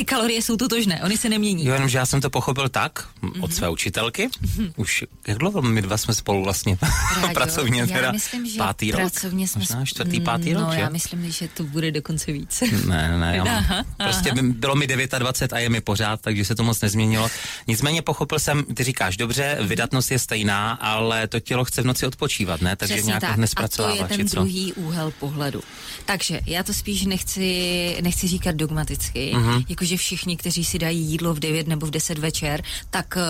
Ty 0.00 0.04
kalorie 0.04 0.42
jsou 0.42 0.56
totožné, 0.56 1.02
oni 1.02 1.16
se 1.16 1.28
nemění. 1.28 1.64
Jo, 1.66 1.72
jenomže 1.74 1.98
já 1.98 2.06
jsem 2.06 2.20
to 2.20 2.30
pochopil 2.30 2.68
tak 2.68 3.08
mm-hmm. 3.22 3.44
od 3.44 3.54
své 3.54 3.68
učitelky. 3.68 4.28
Mm-hmm. 4.28 4.72
Už 4.76 5.04
jak 5.26 5.38
dlouho 5.38 5.62
my 5.62 5.82
dva 5.82 5.96
jsme 5.96 6.14
spolu 6.14 6.44
vlastně 6.44 6.78
Rádio, 7.16 7.28
pracovně 7.34 7.80
já 7.80 7.86
teda 7.86 8.12
myslím, 8.12 8.46
že 8.46 8.58
pátý 8.58 8.90
rok? 8.90 9.00
Pracovně 9.00 9.48
jsme 9.48 9.58
Možná 9.58 9.84
čtvrtý, 9.84 10.20
pátý 10.20 10.52
no, 10.52 10.60
rok, 10.60 10.72
že? 10.72 10.80
já 10.80 10.88
myslím, 10.88 11.30
že 11.32 11.48
to 11.48 11.64
bude 11.64 11.90
dokonce 11.90 12.32
víc. 12.32 12.62
Ne, 12.86 13.18
ne, 13.18 13.36
já 13.36 13.44
mám, 13.44 13.54
Aha, 13.56 13.84
prostě 13.96 14.32
by- 14.32 14.42
bylo 14.42 14.74
mi 14.74 14.86
29 14.86 15.52
a 15.52 15.58
je 15.58 15.68
mi 15.68 15.80
pořád, 15.80 16.20
takže 16.20 16.44
se 16.44 16.54
to 16.54 16.62
moc 16.62 16.80
nezměnilo. 16.80 17.28
Nicméně 17.66 18.02
pochopil 18.02 18.38
jsem, 18.38 18.64
ty 18.64 18.84
říkáš, 18.84 19.16
dobře, 19.16 19.58
vydatnost 19.60 20.10
je 20.10 20.18
stejná, 20.18 20.72
ale 20.72 21.28
to 21.28 21.40
tělo 21.40 21.64
chce 21.64 21.82
v 21.82 21.86
noci 21.86 22.06
odpočívat, 22.06 22.60
ne? 22.60 22.76
Takže 22.76 22.94
Přesně 22.94 23.08
nějak 23.08 23.20
tak. 23.20 23.38
A 23.56 23.68
to 23.68 23.88
je 23.88 24.04
ten 24.16 24.26
druhý 24.26 24.72
úhel 24.72 25.12
pohledu. 25.20 25.60
Takže 26.04 26.40
já 26.46 26.62
to 26.62 26.74
spíš 26.74 27.06
nechci, 27.06 27.96
nechci 28.02 28.28
říkat 28.28 28.54
dogmaticky, 28.54 29.32
Mhm. 29.34 29.50
uh-huh. 29.50 29.64
Jakože 29.90 30.02
všichni, 30.02 30.36
kteří 30.36 30.64
si 30.64 30.78
dají 30.78 31.00
jídlo 31.00 31.34
v 31.34 31.40
9 31.40 31.66
nebo 31.66 31.86
v 31.86 31.90
10 31.90 32.18
večer, 32.18 32.62
tak 32.90 33.16
uh, 33.16 33.22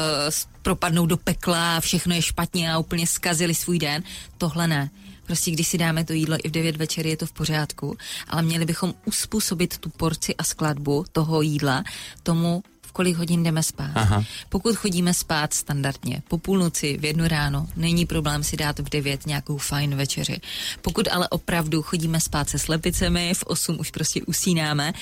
propadnou 0.63 1.07
do 1.07 1.17
pekla 1.17 1.77
a 1.77 1.81
všechno 1.81 2.15
je 2.15 2.23
špatně 2.23 2.73
a 2.73 2.79
úplně 2.79 3.07
zkazili 3.07 3.55
svůj 3.55 3.79
den. 3.79 4.03
Tohle 4.39 4.69
ne. 4.69 4.91
Prostě 5.27 5.51
když 5.51 5.69
si 5.69 5.79
dáme 5.79 6.05
to 6.05 6.13
jídlo 6.13 6.37
i 6.45 6.49
v 6.49 6.53
9 6.53 6.77
večer, 6.77 7.07
je 7.07 7.17
to 7.17 7.27
v 7.27 7.33
pořádku, 7.33 7.97
ale 8.29 8.43
měli 8.43 8.65
bychom 8.65 8.95
uspůsobit 9.05 9.79
tu 9.79 9.91
porci 9.91 10.37
a 10.37 10.45
skladbu 10.45 11.05
toho 11.13 11.43
jídla 11.43 11.85
tomu, 12.23 12.63
v 12.91 12.93
kolik 12.93 13.17
hodin 13.17 13.43
jdeme 13.43 13.63
spát. 13.63 13.91
Aha. 13.95 14.25
Pokud 14.49 14.77
chodíme 14.77 15.15
spát 15.15 15.55
standardně, 15.55 16.23
po 16.29 16.39
půlnoci, 16.39 16.97
v 16.97 17.05
jednu 17.05 17.29
ráno, 17.29 17.69
není 17.77 18.07
problém 18.07 18.43
si 18.43 18.57
dát 18.57 18.79
v 18.79 18.89
9 18.89 19.27
nějakou 19.27 19.59
fajn 19.59 19.95
večeři. 19.95 20.41
Pokud 20.83 21.09
ale 21.09 21.29
opravdu 21.29 21.83
chodíme 21.83 22.21
spát 22.21 22.49
se 22.49 22.59
slepicemi, 22.59 23.35
v 23.35 23.43
8 23.47 23.77
už 23.81 23.91
prostě 23.91 24.23
usínáme, 24.27 24.93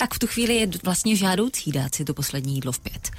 tak 0.00 0.14
v 0.14 0.18
tu 0.18 0.26
chvíli 0.26 0.54
je 0.54 0.68
vlastně 0.84 1.16
žádoucí 1.16 1.72
dát 1.72 1.94
si 1.94 2.04
to 2.04 2.14
poslední 2.14 2.54
jídlo 2.54 2.72
v 2.72 2.80
pět. 2.80 3.10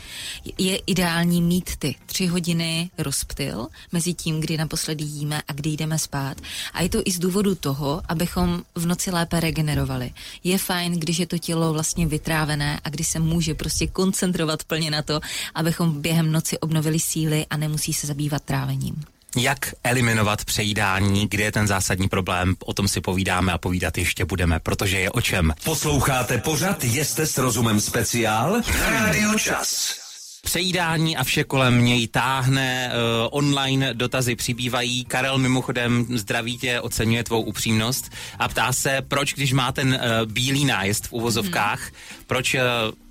Je 0.58 0.78
ideální 0.78 1.42
mít 1.42 1.76
ty 1.80 1.96
tři 2.06 2.28
hodiny 2.28 2.90
rozptyl 2.98 3.68
mezi 3.92 4.14
tím, 4.14 4.40
kdy 4.40 4.58
naposledy 4.58 5.04
jíme 5.04 5.42
a 5.48 5.54
kdy 5.54 5.70
jdeme 5.70 6.00
spát. 6.00 6.38
A 6.74 6.82
je 6.82 6.90
to 6.90 7.02
i 7.06 7.12
z 7.12 7.20
důvodu 7.20 7.56
toho, 7.56 8.02
abychom 8.10 8.64
v 8.76 8.86
noci 8.86 9.12
lépe 9.12 9.40
regenerovali. 9.40 10.12
Je 10.44 10.58
fajn, 10.58 10.94
když 10.94 11.20
je 11.20 11.28
to 11.28 11.38
tělo 11.38 11.74
vlastně 11.74 12.08
vytrávené 12.08 12.80
a 12.84 12.90
kdy 12.90 13.04
se 13.04 13.20
může 13.20 13.54
prostě 13.54 13.88
koncentrovat 13.88 14.64
plně 14.64 14.92
na 14.92 15.02
to, 15.02 15.20
abychom 15.56 16.02
během 16.02 16.32
noci 16.32 16.60
obnovili 16.60 17.00
síly 17.00 17.46
a 17.50 17.58
nemusí 17.58 17.94
se 17.94 18.08
zabývat 18.08 18.44
trávením. 18.44 19.04
Jak 19.36 19.74
eliminovat 19.84 20.46
přejídání, 20.46 21.28
kde 21.28 21.44
je 21.44 21.52
ten 21.52 21.68
zásadní 21.68 22.10
problém, 22.10 22.56
o 22.66 22.74
tom 22.74 22.88
si 22.88 23.02
povídáme 23.02 23.54
a 23.54 23.58
povídat 23.58 23.98
ještě 23.98 24.26
budeme, 24.26 24.60
protože 24.60 25.00
je 25.00 25.12
o 25.12 25.22
čem. 25.22 25.54
Posloucháte 25.64 26.38
pořad 26.38 26.84
Jeste 26.84 27.28
s 27.28 27.38
rozumem 27.38 27.82
speciál 27.82 28.62
na 28.80 28.90
Rádiu 28.90 29.40
Čas. 29.40 30.00
Přejídání 30.44 31.18
a 31.18 31.24
vše 31.24 31.44
kolem 31.44 31.86
něj 31.86 32.08
táhne, 32.08 32.92
uh, 32.92 33.28
online 33.32 33.94
dotazy 33.94 34.36
přibývají. 34.36 35.06
Karel 35.06 35.38
mimochodem 35.38 36.06
zdraví 36.18 36.58
tě, 36.58 36.82
oceňuje 36.82 37.24
tvou 37.24 37.42
upřímnost 37.42 38.12
a 38.40 38.48
ptá 38.48 38.74
se, 38.74 39.02
proč 39.08 39.34
když 39.34 39.54
má 39.54 39.72
ten 39.72 39.88
uh, 39.88 40.32
bílý 40.32 40.66
nájezd 40.66 41.08
v 41.08 41.14
uvozovkách, 41.14 41.82
hmm. 41.82 42.24
proč 42.28 42.54
uh, 42.54 42.62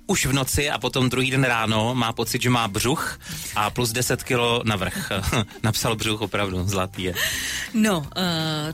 už 0.09 0.25
v 0.25 0.33
noci 0.33 0.69
a 0.69 0.77
potom 0.81 1.09
druhý 1.09 1.31
den 1.31 1.43
ráno 1.43 1.95
má 1.95 2.13
pocit, 2.13 2.41
že 2.41 2.49
má 2.49 2.67
břuch 2.67 3.19
a 3.55 3.69
plus 3.69 3.91
10 3.91 4.23
kilo 4.23 4.61
navrch. 4.65 5.09
Napsal 5.63 5.95
břuch 5.95 6.21
opravdu, 6.21 6.63
zlatý 6.67 7.03
je. 7.03 7.13
No, 7.73 7.99
uh, 7.99 8.05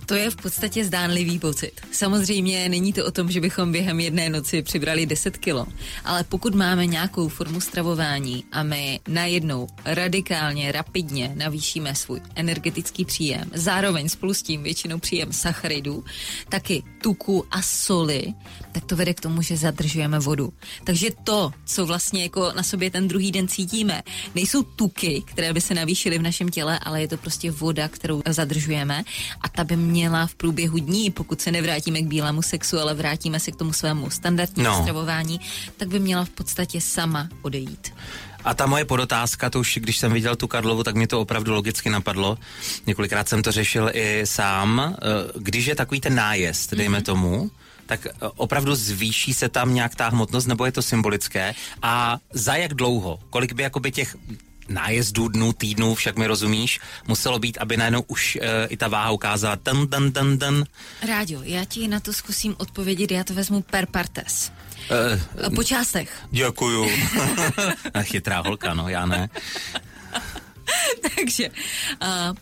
to 0.05 0.15
je 0.15 0.29
v 0.29 0.35
podstatě 0.35 0.85
zdánlivý 0.85 1.39
pocit. 1.39 1.71
Samozřejmě 1.91 2.69
není 2.69 2.93
to 2.93 3.05
o 3.05 3.11
tom, 3.11 3.31
že 3.31 3.41
bychom 3.41 3.71
během 3.71 3.99
jedné 3.99 4.29
noci 4.29 4.61
přibrali 4.61 5.05
10 5.05 5.37
kilo, 5.37 5.67
ale 6.05 6.23
pokud 6.23 6.55
máme 6.55 6.85
nějakou 6.85 7.27
formu 7.27 7.61
stravování 7.61 8.43
a 8.51 8.63
my 8.63 8.99
najednou 9.07 9.67
radikálně, 9.85 10.71
rapidně 10.71 11.31
navýšíme 11.35 11.95
svůj 11.95 12.21
energetický 12.35 13.05
příjem, 13.05 13.51
zároveň 13.53 14.09
spolu 14.09 14.33
s 14.33 14.41
tím 14.41 14.63
většinou 14.63 14.99
příjem 14.99 15.33
sacharidů, 15.33 16.03
taky 16.49 16.83
tuku 17.01 17.45
a 17.51 17.61
soli, 17.61 18.33
tak 18.71 18.85
to 18.85 18.95
vede 18.95 19.13
k 19.13 19.21
tomu, 19.21 19.41
že 19.41 19.57
zadržujeme 19.57 20.19
vodu. 20.19 20.53
Takže 20.83 21.09
to, 21.25 21.51
co 21.65 21.85
vlastně 21.85 22.23
jako 22.23 22.51
na 22.55 22.63
sobě 22.63 22.91
ten 22.91 23.07
druhý 23.07 23.31
den 23.31 23.47
cítíme, 23.47 24.01
nejsou 24.35 24.63
tuky, 24.63 25.23
které 25.25 25.53
by 25.53 25.61
se 25.61 25.73
navýšily 25.73 26.17
v 26.19 26.21
našem 26.21 26.49
těle, 26.49 26.79
ale 26.79 27.01
je 27.01 27.07
to 27.07 27.17
prostě 27.17 27.51
voda, 27.51 27.87
kterou 27.87 28.21
zadržujeme 28.29 29.03
a 29.41 29.49
ta 29.49 29.63
by 29.63 29.75
měla 29.77 30.27
v 30.27 30.35
průběhu 30.35 30.77
dní, 30.77 31.11
pokud 31.11 31.41
se 31.41 31.51
nevrátíme 31.51 32.01
k 32.01 32.07
bílému 32.07 32.41
sexu, 32.41 32.79
ale 32.79 32.93
vrátíme 32.93 33.39
se 33.39 33.51
k 33.51 33.55
tomu 33.55 33.73
svému 33.73 34.09
standardnímu 34.09 34.69
No. 34.69 34.81
stravování, 34.81 35.39
tak 35.77 35.87
by 35.87 35.99
měla 35.99 36.25
v 36.25 36.29
podstatě 36.29 36.81
sama 36.81 37.29
odejít. 37.41 37.93
A 38.43 38.53
ta 38.53 38.65
moje 38.65 38.85
podotázka, 38.85 39.49
to 39.49 39.59
už 39.59 39.77
když 39.81 39.97
jsem 39.97 40.13
viděl 40.13 40.35
tu 40.35 40.47
Karlovu, 40.47 40.83
tak 40.83 40.95
mě 40.95 41.07
to 41.07 41.21
opravdu 41.21 41.53
logicky 41.53 41.89
napadlo. 41.89 42.37
Několikrát 42.87 43.29
jsem 43.29 43.43
to 43.43 43.51
řešil 43.51 43.89
i 43.93 44.21
sám. 44.25 44.79
Eh, 44.97 45.31
Když 45.39 45.65
je 45.65 45.75
takový 45.75 46.01
ten 46.01 46.15
nájezd, 46.15 46.73
dejme 46.73 46.97
Mhm. 46.97 47.03
tomu, 47.05 47.51
tak 47.85 48.05
eh, 48.05 48.11
opravdu 48.35 48.75
zvýší 48.75 49.33
se 49.33 49.49
tam 49.49 49.73
nějak 49.73 49.95
ta 49.95 50.09
hmotnost, 50.09 50.47
nebo 50.47 50.65
je 50.65 50.71
to 50.71 50.81
symbolické? 50.81 51.55
A 51.81 52.17
za 52.33 52.55
jak 52.55 52.73
dlouho? 52.73 53.19
Kolik 53.29 53.53
by 53.53 53.63
jakoby 53.63 53.91
těch 53.91 54.15
nájezdů, 54.69 55.27
dnů, 55.27 55.53
týdnů, 55.53 55.95
však 55.95 56.17
mi 56.17 56.27
rozumíš, 56.27 56.79
muselo 57.07 57.39
být, 57.39 57.57
aby 57.57 57.77
najednou 57.77 58.01
už 58.07 58.35
e, 58.41 58.67
i 58.67 58.77
ta 58.77 58.87
váha 58.87 59.11
ukázala 59.11 59.55
ten, 59.55 59.87
ten, 59.87 60.11
ten, 60.11 60.39
ten. 60.39 60.65
Rádio, 61.07 61.41
já 61.43 61.65
ti 61.65 61.87
na 61.87 61.99
to 61.99 62.13
zkusím 62.13 62.55
odpovědět, 62.57 63.11
já 63.11 63.23
to 63.23 63.33
vezmu 63.33 63.61
per 63.61 63.85
partes. 63.85 64.51
E, 65.45 65.49
po 65.49 65.63
částech. 65.63 66.09
Děkuju. 66.31 66.89
Chytrá 68.01 68.39
holka, 68.39 68.73
no, 68.73 68.89
já 68.89 69.05
ne. 69.05 69.29
Takže 71.15 71.49
uh, 71.49 72.37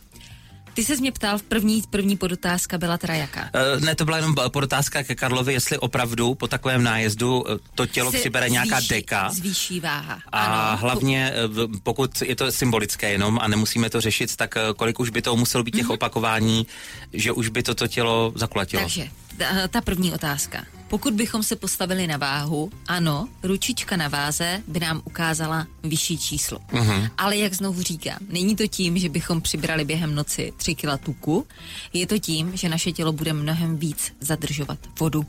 ty 0.73 0.83
se 0.83 0.95
mě 0.95 1.11
ptal, 1.11 1.37
v 1.37 1.43
první, 1.43 1.83
první 1.89 2.17
podotázka 2.17 2.77
byla 2.77 2.97
teda 2.97 3.13
jaká? 3.13 3.49
Uh, 3.75 3.83
ne, 3.83 3.95
to 3.95 4.05
byla 4.05 4.17
jenom 4.17 4.35
podotázka 4.47 5.03
ke 5.03 5.15
Karlovi, 5.15 5.53
jestli 5.53 5.77
opravdu 5.77 6.35
po 6.35 6.47
takovém 6.47 6.83
nájezdu 6.83 7.43
eh, 7.49 7.57
to 7.75 7.85
tělo 7.85 8.11
se 8.11 8.17
přibere 8.17 8.49
nějaká 8.49 8.79
deka. 8.89 9.29
Zvýší 9.29 9.79
váha. 9.79 10.19
A 10.31 10.45
ano. 10.45 10.77
hlavně, 10.77 11.33
pokud 11.83 12.21
je 12.21 12.35
to 12.35 12.51
symbolické 12.51 13.11
jenom 13.11 13.39
a 13.41 13.47
nemusíme 13.47 13.89
to 13.89 14.01
řešit, 14.01 14.35
tak 14.35 14.57
kolik 14.75 14.99
už 14.99 15.09
by 15.09 15.21
to 15.21 15.35
muselo 15.35 15.63
být 15.63 15.75
těch 15.75 15.85
mm-hmm. 15.85 15.93
opakování, 15.93 16.67
že 17.13 17.31
už 17.31 17.49
by 17.49 17.63
toto 17.63 17.87
tělo 17.87 18.33
zakulatilo. 18.35 18.83
Takže 18.83 19.07
ta, 19.37 19.67
ta 19.67 19.81
první 19.81 20.13
otázka. 20.13 20.65
Pokud 20.93 21.13
bychom 21.13 21.43
se 21.43 21.55
postavili 21.55 22.07
na 22.07 22.17
váhu, 22.17 22.71
ano, 22.87 23.27
ručička 23.43 23.97
na 23.97 24.07
váze 24.07 24.63
by 24.67 24.79
nám 24.79 25.01
ukázala 25.05 25.67
vyšší 25.83 26.17
číslo. 26.17 26.59
Uh-huh. 26.59 27.09
Ale 27.17 27.37
jak 27.37 27.53
znovu 27.53 27.81
říkám, 27.81 28.17
není 28.29 28.55
to 28.55 28.67
tím, 28.67 28.97
že 28.97 29.09
bychom 29.09 29.41
přibrali 29.41 29.85
během 29.85 30.15
noci 30.15 30.53
3 30.57 30.75
kg 30.75 30.97
tuku, 31.05 31.47
je 31.93 32.07
to 32.07 32.19
tím, 32.19 32.57
že 32.57 32.69
naše 32.69 32.91
tělo 32.91 33.11
bude 33.11 33.33
mnohem 33.33 33.77
víc 33.77 34.13
zadržovat 34.19 34.79
vodu. 34.99 35.25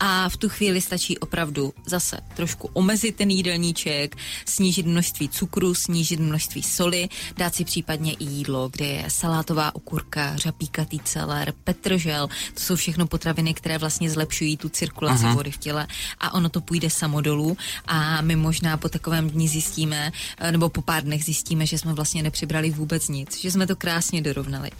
A 0.00 0.28
v 0.28 0.36
tu 0.36 0.48
chvíli 0.48 0.80
stačí 0.80 1.18
opravdu 1.18 1.74
zase 1.86 2.20
trošku 2.36 2.70
omezit 2.72 3.16
ten 3.16 3.30
jídelníček, 3.30 4.16
snížit 4.44 4.86
množství 4.86 5.28
cukru, 5.28 5.74
snížit 5.74 6.20
množství 6.20 6.62
soli, 6.62 7.08
dát 7.36 7.54
si 7.54 7.64
případně 7.64 8.12
i 8.12 8.24
jídlo, 8.24 8.68
kde 8.68 8.86
je 8.86 9.04
salátová 9.08 9.74
okurka, 9.74 10.36
řapíkatý 10.36 11.00
celer, 11.00 11.54
petržel. 11.64 12.28
To 12.54 12.60
jsou 12.60 12.76
všechno 12.76 13.06
potraviny, 13.06 13.54
které 13.54 13.78
vlastně 13.78 14.10
zlepšují 14.10 14.56
tu 14.56 14.68
cirkulaci 14.68 15.24
Aha. 15.24 15.34
vody 15.34 15.50
v 15.50 15.58
těle 15.58 15.86
a 16.20 16.34
ono 16.34 16.48
to 16.48 16.60
půjde 16.60 16.90
samo 16.90 17.20
dolů 17.20 17.56
a 17.86 18.20
my 18.20 18.36
možná 18.36 18.76
po 18.76 18.88
takovém 18.88 19.30
dní 19.30 19.48
zjistíme, 19.48 20.12
eh, 20.38 20.52
nebo 20.52 20.68
po 20.68 20.82
pár 20.82 21.02
dnech 21.02 21.24
zjistíme, 21.24 21.66
že 21.66 21.78
jsme 21.78 21.92
vlastně 21.92 22.22
nepřibrali 22.22 22.70
vůbec 22.70 23.08
nic, 23.08 23.40
že 23.40 23.50
jsme 23.50 23.66
to 23.66 23.76
krásně 23.76 24.22
dorovnali. 24.22 24.70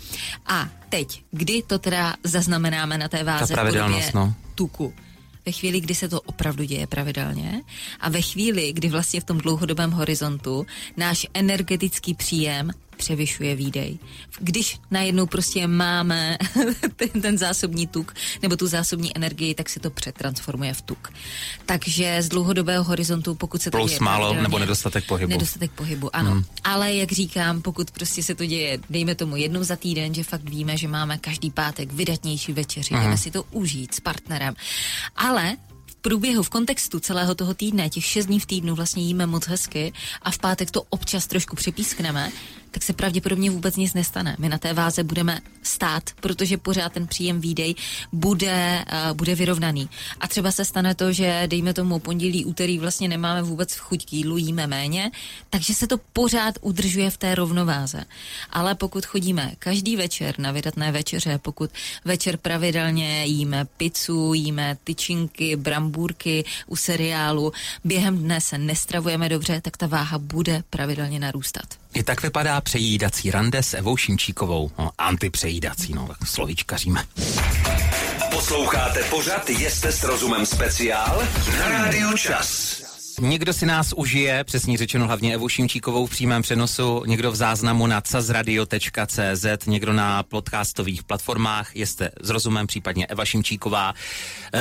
A 0.47 0.69
teď, 0.89 1.23
kdy 1.31 1.63
to 1.63 1.79
teda 1.79 2.15
zaznamenáme 2.25 2.99
na 2.99 3.09
té 3.09 3.25
váze 3.25 3.55
Ta 3.55 3.55
pravidelnost, 3.55 4.15
no 4.15 4.35
tuku. 4.55 4.95
Ve 5.47 5.53
chvíli, 5.53 5.81
kdy 5.81 5.95
se 5.95 6.09
to 6.09 6.21
opravdu 6.21 6.65
děje 6.65 6.87
pravidelně 6.87 7.63
a 8.01 8.09
ve 8.09 8.23
chvíli, 8.23 8.73
kdy 8.73 8.89
vlastně 8.89 9.21
v 9.21 9.25
tom 9.25 9.39
dlouhodobém 9.39 9.91
horizontu 9.91 10.67
náš 10.97 11.27
energetický 11.35 12.15
příjem 12.15 12.71
převyšuje 12.99 13.57
výdej. 13.57 13.99
Když 14.39 14.79
najednou 14.91 15.27
prostě 15.27 15.67
máme 15.67 16.39
ten, 16.97 17.23
ten 17.23 17.39
zásobní 17.39 17.87
tuk 17.87 18.15
nebo 18.43 18.57
tu 18.57 18.67
zásobní 18.67 19.17
energii, 19.17 19.55
tak 19.55 19.69
se 19.69 19.81
to 19.81 19.91
přetransformuje 19.91 20.75
v 20.75 20.83
tuk. 20.83 21.13
Takže 21.67 22.23
z 22.23 22.29
dlouhodobého 22.29 22.85
horizontu, 22.85 23.35
pokud 23.35 23.63
se 23.63 23.71
to 23.71 23.79
Plus 23.79 23.91
děje 23.91 24.01
málo 24.03 24.35
nebo 24.35 24.59
nedostatek 24.59 25.07
pohybu. 25.07 25.31
Nedostatek 25.31 25.71
pohybu, 25.71 26.17
ano. 26.17 26.31
Hmm. 26.31 26.45
Ale 26.65 26.95
jak 26.95 27.13
říkám, 27.13 27.63
pokud 27.63 27.91
prostě 27.91 28.23
se 28.23 28.35
to 28.35 28.47
děje, 28.47 28.79
dejme 28.91 29.15
tomu 29.15 29.37
jednou 29.37 29.65
za 29.65 29.77
týden, 29.77 30.15
že 30.15 30.23
fakt 30.23 30.51
víme, 30.51 30.77
že 30.77 30.89
máme 30.89 31.19
každý 31.19 31.51
pátek 31.51 31.93
vydatnější 31.93 32.53
večeři, 32.53 32.95
hmm. 32.95 33.03
jdeme 33.03 33.17
si 33.17 33.31
to 33.31 33.45
užít 33.51 33.95
s 33.95 34.01
partnerem. 34.01 34.55
Ale 35.17 35.57
průběhu, 36.03 36.43
v 36.43 36.51
kontextu 36.51 37.01
celého 37.01 37.35
toho 37.35 37.55
týdne, 37.55 37.91
těch 37.91 38.05
šest 38.05 38.27
dní 38.27 38.41
v 38.41 38.47
týdnu 38.47 38.75
vlastně 38.75 39.03
jíme 39.03 39.27
moc 39.27 39.47
hezky 39.47 39.93
a 40.23 40.31
v 40.31 40.39
pátek 40.39 40.71
to 40.71 40.83
občas 40.83 41.27
trošku 41.27 41.57
přepískneme, 41.57 42.33
tak 42.79 42.85
se 42.85 42.93
pravděpodobně 42.93 43.51
vůbec 43.51 43.77
nic 43.77 43.95
nestane. 43.95 44.37
My 44.39 44.49
na 44.49 44.59
té 44.59 44.73
váze 44.73 45.05
budeme 45.05 45.41
stát, 45.63 46.03
protože 46.21 46.57
pořád 46.57 46.93
ten 46.93 47.07
příjem 47.07 47.41
výdej 47.41 47.75
bude, 48.13 48.85
uh, 49.11 49.17
bude 49.17 49.35
vyrovnaný. 49.35 49.89
A 50.21 50.29
třeba 50.29 50.53
se 50.53 50.65
stane 50.65 50.95
to, 50.95 51.13
že 51.13 51.43
dejme 51.47 51.75
tomu 51.75 51.99
pondělí, 51.99 52.45
úterý 52.45 52.79
vlastně 52.79 53.09
nemáme 53.09 53.43
vůbec 53.43 53.75
chuť 53.75 54.07
k 54.07 54.13
jídlu, 54.13 54.37
jíme 54.37 54.67
méně, 54.67 55.11
takže 55.51 55.75
se 55.75 55.87
to 55.87 55.99
pořád 56.13 56.55
udržuje 56.61 57.11
v 57.11 57.17
té 57.17 57.35
rovnováze. 57.35 58.05
Ale 58.51 58.75
pokud 58.75 59.07
chodíme 59.07 59.53
každý 59.59 59.97
večer 59.97 60.35
na 60.39 60.53
vydatné 60.53 60.93
večeře, 60.93 61.39
pokud 61.43 61.71
večer 62.05 62.37
pravidelně 62.37 63.27
jíme 63.27 63.65
pizzu, 63.65 64.35
jíme 64.35 64.79
tyčinky, 64.85 65.57
brambůrky 65.57 66.45
u 66.67 66.77
seriálu, 66.77 67.53
během 67.85 68.19
dne 68.19 68.41
se 68.41 68.59
nestravujeme 68.59 69.29
dobře, 69.29 69.61
tak 69.61 69.77
ta 69.77 69.87
váha 69.87 70.19
bude 70.19 70.63
pravidelně 70.71 71.19
narůstat. 71.21 71.88
I 71.95 72.03
tak 72.03 72.23
vypadá 72.23 72.61
přejídací 72.61 73.31
rande 73.31 73.63
s 73.63 73.75
Evou 73.75 73.97
Šimčíkovou. 73.97 74.71
No, 74.79 74.91
antipřejídací, 74.99 75.95
no, 75.95 76.09
tak 76.09 76.29
slovíčkaříme. 76.29 77.05
Posloucháte 78.31 79.05
pořad 79.05 79.51
Jeste 79.51 79.93
s 79.93 80.03
rozumem 80.03 80.47
speciál 80.47 81.23
na 81.59 81.69
Rádiu 81.69 82.17
Čas. 82.17 82.79
Někdo 83.21 83.53
si 83.53 83.67
nás 83.67 83.93
užije, 83.97 84.45
přesně 84.45 84.79
řečeno 84.79 85.07
hlavně 85.07 85.35
Evu 85.35 85.49
Šimčíkovou 85.49 86.07
v 86.07 86.11
přímém 86.11 86.43
přenosu, 86.43 87.03
někdo 87.07 87.33
v 87.33 87.37
záznamu 87.37 87.87
na 87.87 88.01
cazradio.cz, 88.01 89.67
někdo 89.67 89.93
na 89.93 90.23
podcastových 90.23 91.03
platformách, 91.03 91.77
jste 91.77 92.11
s 92.23 92.31
rozumem, 92.31 92.67
případně 92.67 93.07
Eva 93.07 93.25
Šimčíková. 93.25 93.95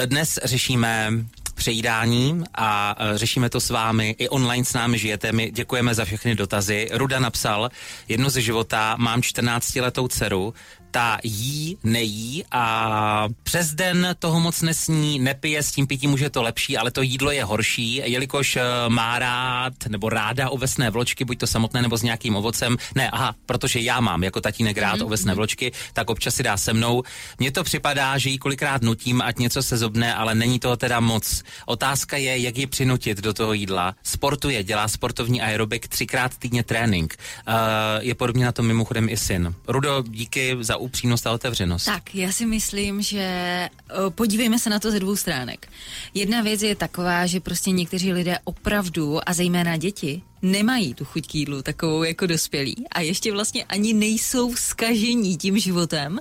Dnes 0.05 0.39
řešíme 0.43 1.11
přejídání 1.57 2.43
a 2.55 2.95
e, 2.99 3.17
řešíme 3.17 3.49
to 3.49 3.59
s 3.59 3.69
vámi. 3.69 4.15
I 4.17 4.29
online 4.29 4.65
s 4.65 4.73
námi 4.73 4.97
žijete. 4.97 5.31
My 5.31 5.51
děkujeme 5.51 5.95
za 5.95 6.05
všechny 6.05 6.35
dotazy. 6.35 6.89
Ruda 6.93 7.19
napsal, 7.19 7.69
jedno 8.07 8.29
ze 8.29 8.41
života, 8.41 8.95
mám 8.99 9.21
14-letou 9.21 10.07
dceru, 10.07 10.53
ta 10.91 11.17
jí, 11.23 11.77
nejí 11.83 12.43
a 12.51 13.27
přes 13.43 13.73
den 13.73 14.15
toho 14.19 14.39
moc 14.39 14.61
nesní, 14.61 15.19
nepije, 15.19 15.63
s 15.63 15.71
tím 15.71 15.87
pitím 15.87 16.13
už 16.13 16.21
je 16.21 16.29
to 16.29 16.41
lepší, 16.41 16.77
ale 16.77 16.91
to 16.91 17.01
jídlo 17.01 17.31
je 17.31 17.43
horší, 17.43 18.01
jelikož 18.05 18.55
uh, 18.55 18.61
má 18.93 19.19
rád 19.19 19.73
nebo 19.87 20.09
ráda 20.09 20.49
ovesné 20.49 20.89
vločky, 20.89 21.25
buď 21.25 21.37
to 21.37 21.47
samotné 21.47 21.81
nebo 21.81 21.97
s 21.97 22.03
nějakým 22.03 22.35
ovocem. 22.35 22.77
Ne, 22.95 23.09
aha, 23.09 23.35
protože 23.45 23.79
já 23.79 23.99
mám 23.99 24.23
jako 24.23 24.41
tatínek 24.41 24.77
rád 24.77 24.99
mm-hmm. 24.99 25.05
ovesné 25.05 25.35
vločky, 25.35 25.71
tak 25.93 26.09
občas 26.09 26.35
si 26.35 26.43
dá 26.43 26.57
se 26.57 26.73
mnou. 26.73 27.03
Mně 27.39 27.51
to 27.51 27.63
připadá, 27.63 28.17
že 28.17 28.29
jí 28.29 28.37
kolikrát 28.37 28.81
nutím, 28.81 29.21
ať 29.21 29.37
něco 29.37 29.63
se 29.63 29.77
zobne, 29.77 30.15
ale 30.15 30.35
není 30.35 30.59
toho 30.59 30.77
teda 30.77 30.99
moc. 30.99 31.43
Otázka 31.65 32.17
je, 32.17 32.37
jak 32.37 32.57
ji 32.57 32.67
přinutit 32.67 33.17
do 33.17 33.33
toho 33.33 33.53
jídla. 33.53 33.95
Sportuje, 34.03 34.63
dělá 34.63 34.87
sportovní 34.87 35.41
aerobik, 35.41 35.87
třikrát 35.87 36.37
týdně 36.37 36.63
trénink. 36.63 37.15
Uh, 37.47 37.53
je 37.99 38.15
podobně 38.15 38.45
na 38.45 38.51
tom 38.51 38.67
mimochodem 38.67 39.09
i 39.09 39.17
syn. 39.17 39.53
Rudo, 39.67 40.03
díky 40.07 40.57
za 40.59 40.76
upřímnost 40.77 41.27
a 41.27 41.31
otevřenost. 41.31 41.85
Tak, 41.85 42.15
já 42.15 42.31
si 42.31 42.45
myslím, 42.45 43.01
že 43.01 43.69
podívejme 44.09 44.59
se 44.59 44.69
na 44.69 44.79
to 44.79 44.91
ze 44.91 44.99
dvou 44.99 45.15
stránek. 45.15 45.67
Jedna 46.13 46.41
věc 46.41 46.61
je 46.61 46.75
taková, 46.75 47.25
že 47.25 47.39
prostě 47.39 47.71
někteří 47.71 48.13
lidé 48.13 48.37
opravdu, 48.43 49.29
a 49.29 49.33
zejména 49.33 49.77
děti, 49.77 50.21
nemají 50.41 50.93
tu 50.93 51.05
chuť 51.05 51.27
k 51.27 51.35
jídlu 51.35 51.61
takovou 51.61 52.03
jako 52.03 52.27
dospělí 52.27 52.75
a 52.91 53.01
ještě 53.01 53.31
vlastně 53.31 53.63
ani 53.63 53.93
nejsou 53.93 54.55
skažení 54.55 55.37
tím 55.37 55.59
životem 55.59 56.19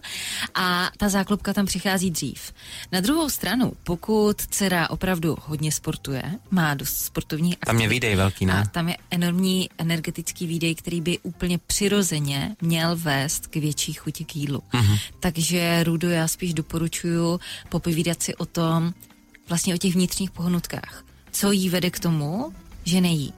a 0.54 0.90
ta 0.96 1.08
záklopka 1.08 1.52
tam 1.52 1.66
přichází 1.66 2.10
dřív. 2.10 2.52
Na 2.92 3.00
druhou 3.00 3.30
stranu, 3.30 3.72
pokud 3.84 4.42
dcera 4.50 4.90
opravdu 4.90 5.36
hodně 5.46 5.72
sportuje, 5.72 6.22
má 6.50 6.74
dost 6.74 6.96
sportovní 6.96 7.56
aktivity. 7.56 7.66
Tam 7.66 7.80
je 7.80 7.88
výdej 7.88 8.16
velký, 8.16 8.46
ne? 8.46 8.52
A 8.52 8.66
tam 8.66 8.88
je 8.88 8.96
enormní 9.10 9.70
energetický 9.78 10.46
výdej, 10.46 10.74
který 10.74 11.00
by 11.00 11.18
úplně 11.18 11.58
přirozeně 11.58 12.56
měl 12.60 12.96
vést 12.96 13.46
k 13.46 13.56
větší 13.56 13.92
chuti 13.92 14.24
k 14.24 14.36
jídlu. 14.36 14.62
Uh-huh. 14.72 14.98
Takže 15.20 15.84
Rudo, 15.84 16.10
já 16.10 16.28
spíš 16.28 16.54
doporučuju 16.54 17.40
popovídat 17.68 18.22
si 18.22 18.34
o 18.34 18.46
tom, 18.46 18.92
vlastně 19.48 19.74
o 19.74 19.78
těch 19.78 19.94
vnitřních 19.94 20.30
pohnutkách. 20.30 21.04
Co 21.32 21.52
jí 21.52 21.68
vede 21.68 21.90
k 21.90 22.00
tomu, 22.00 22.52
že 22.84 23.00
nejí 23.00 23.32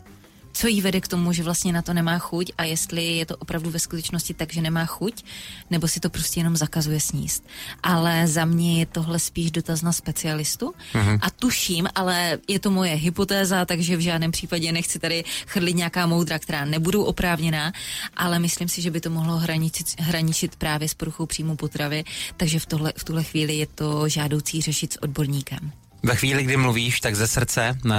co 0.59 0.67
jí 0.67 0.81
vede 0.81 1.01
k 1.01 1.09
tomu, 1.09 1.33
že 1.33 1.43
vlastně 1.43 1.73
na 1.73 1.83
to 1.83 1.95
nemá 1.95 2.19
chuť 2.19 2.53
a 2.59 2.65
jestli 2.65 3.05
je 3.05 3.27
to 3.27 3.37
opravdu 3.37 3.71
ve 3.71 3.79
skutečnosti 3.79 4.35
tak, 4.35 4.53
že 4.53 4.61
nemá 4.61 4.87
chuť, 4.87 5.25
nebo 5.71 5.89
si 5.89 6.01
to 6.01 6.11
prostě 6.11 6.41
jenom 6.41 6.57
zakazuje 6.57 7.01
sníst. 7.01 7.47
Ale 7.83 8.27
za 8.27 8.45
mě 8.45 8.79
je 8.79 8.87
tohle 8.87 9.19
spíš 9.19 9.51
dotaz 9.51 9.83
na 9.83 9.93
specialistu 9.93 10.75
uh-huh. 10.93 11.19
a 11.23 11.31
tuším, 11.31 11.89
ale 11.95 12.39
je 12.49 12.59
to 12.59 12.71
moje 12.71 12.95
hypotéza, 12.95 13.65
takže 13.65 13.97
v 13.97 14.01
žádném 14.01 14.31
případě 14.31 14.73
nechci 14.73 14.99
tady 14.99 15.25
chrlit 15.47 15.77
nějaká 15.77 16.07
moudra, 16.07 16.39
která 16.39 16.65
nebudou 16.65 17.05
oprávněná, 17.05 17.73
ale 18.17 18.39
myslím 18.39 18.69
si, 18.69 18.83
že 18.83 18.91
by 18.91 19.01
to 19.01 19.11
mohlo 19.11 19.37
hraničit, 19.37 20.01
hraničit 20.01 20.57
právě 20.57 20.89
s 20.89 20.95
poruchou 20.95 21.27
příjmu 21.27 21.57
potravy, 21.57 22.05
takže 22.37 22.59
v, 22.59 22.67
tohle, 22.67 22.93
v 22.97 23.05
tuhle 23.05 23.25
chvíli 23.25 23.55
je 23.55 23.67
to 23.67 24.09
žádoucí 24.09 24.61
řešit 24.63 24.93
s 24.93 25.03
odborníkem. 25.03 25.73
Ve 26.03 26.17
chvíli, 26.17 26.43
kdy 26.43 26.57
mluvíš, 26.57 27.01
tak 27.01 27.17
ze 27.17 27.27
srdce 27.27 27.79
uh, 27.85 27.93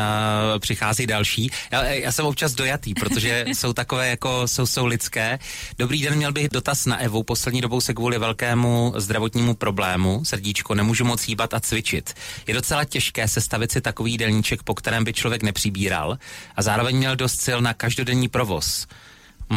přichází 0.60 1.08
další. 1.08 1.52
Já, 1.72 1.84
já 1.84 2.12
jsem 2.12 2.26
občas 2.26 2.54
dojatý, 2.54 2.94
protože 2.94 3.46
jsou 3.54 3.74
takové 3.74 4.10
jako, 4.10 4.48
jsou, 4.48 4.66
jsou 4.66 4.86
lidské. 4.86 5.40
Dobrý 5.78 6.02
den, 6.02 6.16
měl 6.16 6.32
bych 6.32 6.50
dotaz 6.50 6.86
na 6.86 6.98
Evu. 6.98 7.24
Poslední 7.24 7.62
dobou 7.62 7.82
se 7.82 7.94
kvůli 7.94 8.18
velkému 8.18 8.94
zdravotnímu 8.96 9.54
problému, 9.54 10.26
srdíčko, 10.26 10.76
nemůžu 10.76 11.06
moc 11.06 11.28
hýbat 11.28 11.54
a 11.54 11.60
cvičit. 11.60 12.14
Je 12.48 12.54
docela 12.54 12.86
těžké 12.86 13.28
sestavit 13.28 13.72
si 13.72 13.82
takový 13.82 14.12
jídelníček, 14.12 14.64
po 14.64 14.76
kterém 14.76 15.04
by 15.04 15.14
člověk 15.14 15.44
nepřibíral 15.44 16.18
a 16.56 16.62
zároveň 16.62 16.98
měl 16.98 17.16
dost 17.16 17.42
sil 17.46 17.60
na 17.62 17.74
každodenní 17.74 18.28
provoz. 18.28 18.88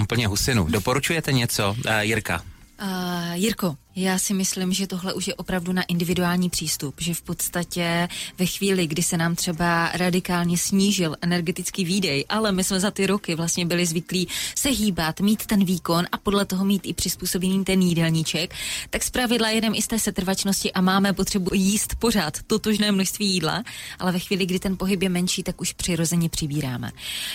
Úplně 0.03 0.27
husinu. 0.27 0.67
Doporučujete 0.71 1.33
něco, 1.33 1.77
uh, 1.87 1.99
Jirka? 2.01 2.43
Uh, 2.83 3.33
Jirko, 3.35 3.77
já 3.97 4.19
si 4.19 4.35
myslím, 4.35 4.73
že 4.73 4.87
tohle 4.87 5.15
už 5.15 5.29
je 5.29 5.35
opravdu 5.35 5.73
na 5.73 5.83
individuální 5.83 6.51
přístup, 6.51 6.95
že 7.01 7.15
v 7.15 7.23
podstatě 7.23 8.09
ve 8.39 8.47
chvíli, 8.47 8.87
kdy 8.87 9.03
se 9.03 9.17
nám 9.17 9.35
třeba 9.35 9.91
radikálně 9.95 10.59
snížil 10.59 11.17
energetický 11.21 11.85
výdej, 11.85 12.25
ale 12.29 12.53
my 12.53 12.65
jsme 12.65 12.81
za 12.81 12.91
ty 12.91 13.07
roky 13.07 13.35
vlastně 13.35 13.67
byli 13.67 13.87
zvyklí 13.87 14.29
se 14.55 14.69
hýbat, 14.69 15.21
mít 15.21 15.47
ten 15.47 15.65
výkon 15.65 16.05
a 16.13 16.19
podle 16.19 16.45
toho 16.45 16.65
mít 16.65 16.83
i 16.85 16.93
přizpůsobený 16.93 17.65
ten 17.65 17.83
jídelníček, 17.83 18.55
tak 18.91 19.03
zpravidla 19.03 19.51
jedem 19.51 19.75
i 19.75 19.83
z 19.83 19.87
té 19.87 19.99
setrvačnosti 19.99 20.73
a 20.73 20.81
máme 20.81 21.13
potřebu 21.13 21.51
jíst 21.55 21.95
pořád 21.95 22.43
totožné 22.47 22.93
množství 22.93 23.27
jídla, 23.27 23.63
ale 23.99 24.13
ve 24.13 24.19
chvíli, 24.19 24.47
kdy 24.47 24.59
ten 24.59 24.77
pohyb 24.77 25.03
je 25.03 25.09
menší, 25.09 25.43
tak 25.43 25.61
už 25.61 25.73
přirozeně 25.73 26.29
přibíráme. 26.29 26.93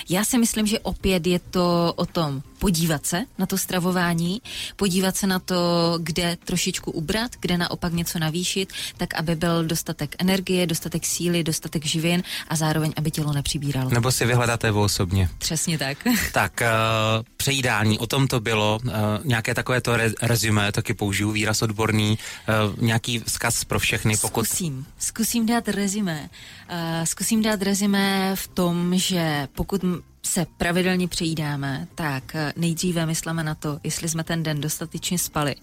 Já 0.09 0.25
si 0.25 0.37
myslím, 0.37 0.67
že 0.67 0.79
opět 0.79 1.27
je 1.27 1.39
to 1.39 1.93
o 1.95 2.05
tom 2.05 2.41
podívat 2.59 3.05
se 3.05 3.25
na 3.37 3.45
to 3.45 3.57
stravování, 3.57 4.41
podívat 4.75 5.17
se 5.17 5.27
na 5.27 5.39
to, 5.39 5.55
kde 6.01 6.37
trošičku 6.47 6.91
ubrat, 6.91 7.31
kde 7.39 7.57
naopak 7.57 7.93
něco 7.93 8.19
navýšit, 8.19 8.73
tak 8.97 9.13
aby 9.19 9.35
byl 9.35 9.63
dostatek 9.63 10.15
energie, 10.19 10.67
dostatek 10.67 11.05
síly, 11.05 11.43
dostatek 11.43 11.85
živin 11.85 12.23
a 12.47 12.55
zároveň, 12.55 12.93
aby 12.97 13.11
tělo 13.11 13.33
nepřibíralo. 13.33 13.89
Nebo 13.89 14.11
si 14.11 14.25
vyhledáte 14.25 14.71
vy 14.71 14.77
osobně. 14.77 15.29
Přesně 15.37 15.77
tak. 15.77 15.97
Tak, 16.31 16.61
uh, 16.61 17.25
přejídání, 17.37 17.99
o 17.99 18.07
tom 18.07 18.27
to 18.27 18.39
bylo, 18.39 18.79
uh, 18.83 18.91
nějaké 19.23 19.53
takové 19.53 19.81
to 19.81 19.97
re- 19.97 20.13
rezime, 20.21 20.71
taky 20.71 20.93
použiju 20.93 21.31
výraz 21.31 21.61
odborný, 21.61 22.17
uh, 22.17 22.83
nějaký 22.83 23.19
vzkaz 23.19 23.63
pro 23.63 23.79
všechny, 23.79 24.17
pokud... 24.17 24.45
Zkusím, 24.45 24.85
zkusím 24.99 25.45
dát 25.45 25.67
rezime. 25.67 26.29
Uh, 26.71 26.77
zkusím 27.03 27.41
dát 27.41 27.61
rezime 27.61 28.31
v 28.35 28.47
tom, 28.47 28.97
že 28.97 29.47
pokud 29.55 29.81
se 30.27 30.45
pravidelně 30.57 31.07
přejídáme, 31.07 31.87
tak 31.95 32.35
eh, 32.35 32.53
nejdříve 32.55 33.05
myslíme 33.05 33.43
na 33.43 33.55
to, 33.55 33.79
jestli 33.83 34.09
jsme 34.09 34.23
ten 34.23 34.43
den 34.43 34.61
dostatečně 34.61 35.19
spali, 35.19 35.55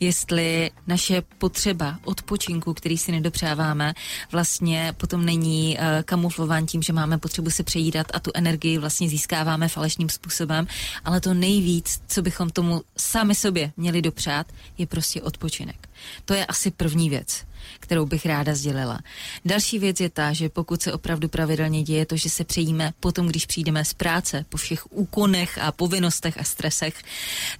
jestli 0.00 0.70
naše 0.86 1.22
potřeba 1.38 1.98
odpočinku, 2.04 2.74
který 2.74 2.98
si 2.98 3.12
nedopřáváme, 3.12 3.94
vlastně 4.32 4.94
potom 4.96 5.24
není 5.24 5.78
uh, 5.78 5.84
kamuflován 6.02 6.66
tím, 6.66 6.82
že 6.82 6.92
máme 6.92 7.18
potřebu 7.18 7.50
se 7.50 7.62
přejídat 7.62 8.06
a 8.14 8.20
tu 8.20 8.30
energii 8.34 8.78
vlastně 8.78 9.08
získáváme 9.08 9.68
falešným 9.68 10.08
způsobem, 10.08 10.66
ale 11.04 11.20
to 11.20 11.34
nejvíc, 11.34 12.00
co 12.06 12.22
bychom 12.22 12.50
tomu 12.50 12.82
sami 12.96 13.34
sobě 13.34 13.72
měli 13.76 14.02
dopřát, 14.02 14.46
je 14.78 14.86
prostě 14.86 15.22
odpočinek. 15.22 15.88
To 16.24 16.34
je 16.34 16.46
asi 16.46 16.70
první 16.70 17.10
věc 17.10 17.47
kterou 17.80 18.06
bych 18.06 18.26
ráda 18.26 18.54
sdělila. 18.54 18.98
Další 19.44 19.78
věc 19.78 20.00
je 20.00 20.10
ta, 20.10 20.32
že 20.32 20.48
pokud 20.48 20.82
se 20.82 20.92
opravdu 20.92 21.28
pravidelně 21.28 21.82
děje 21.82 22.06
to, 22.06 22.16
že 22.16 22.30
se 22.30 22.44
přejíme 22.44 22.92
potom, 23.00 23.26
když 23.26 23.46
přijdeme 23.46 23.84
z 23.84 23.94
práce, 23.94 24.44
po 24.48 24.56
všech 24.56 24.92
úkonech 24.92 25.58
a 25.58 25.72
povinnostech 25.72 26.38
a 26.38 26.44
stresech, 26.44 27.02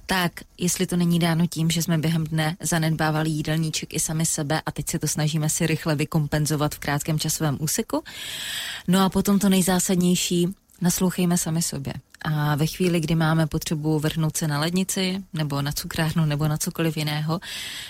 tak 0.05 0.31
jestli 0.57 0.87
to 0.87 0.97
není 0.97 1.19
dáno 1.19 1.47
tím, 1.47 1.69
že 1.71 1.83
jsme 1.83 1.97
během 1.97 2.23
dne 2.23 2.57
zanedbávali 2.61 3.29
jídelníček 3.29 3.93
i 3.93 3.99
sami 3.99 4.25
sebe 4.25 4.61
a 4.65 4.71
teď 4.71 4.89
se 4.89 4.99
to 4.99 5.07
snažíme 5.07 5.49
si 5.49 5.67
rychle 5.67 5.95
vykompenzovat 5.95 6.75
v 6.75 6.79
krátkém 6.79 7.19
časovém 7.19 7.57
úseku. 7.59 8.03
No 8.87 8.99
a 9.05 9.09
potom 9.09 9.39
to 9.39 9.49
nejzásadnější, 9.49 10.47
naslouchejme 10.81 11.37
sami 11.37 11.61
sobě. 11.61 11.93
A 12.21 12.55
ve 12.55 12.67
chvíli, 12.67 12.99
kdy 12.99 13.15
máme 13.15 13.47
potřebu 13.47 13.99
vrhnout 13.99 14.37
se 14.37 14.47
na 14.47 14.59
lednici, 14.59 15.23
nebo 15.33 15.61
na 15.61 15.71
cukrárnu, 15.71 16.25
nebo 16.25 16.47
na 16.47 16.57
cokoliv 16.57 16.97
jiného, 16.97 17.39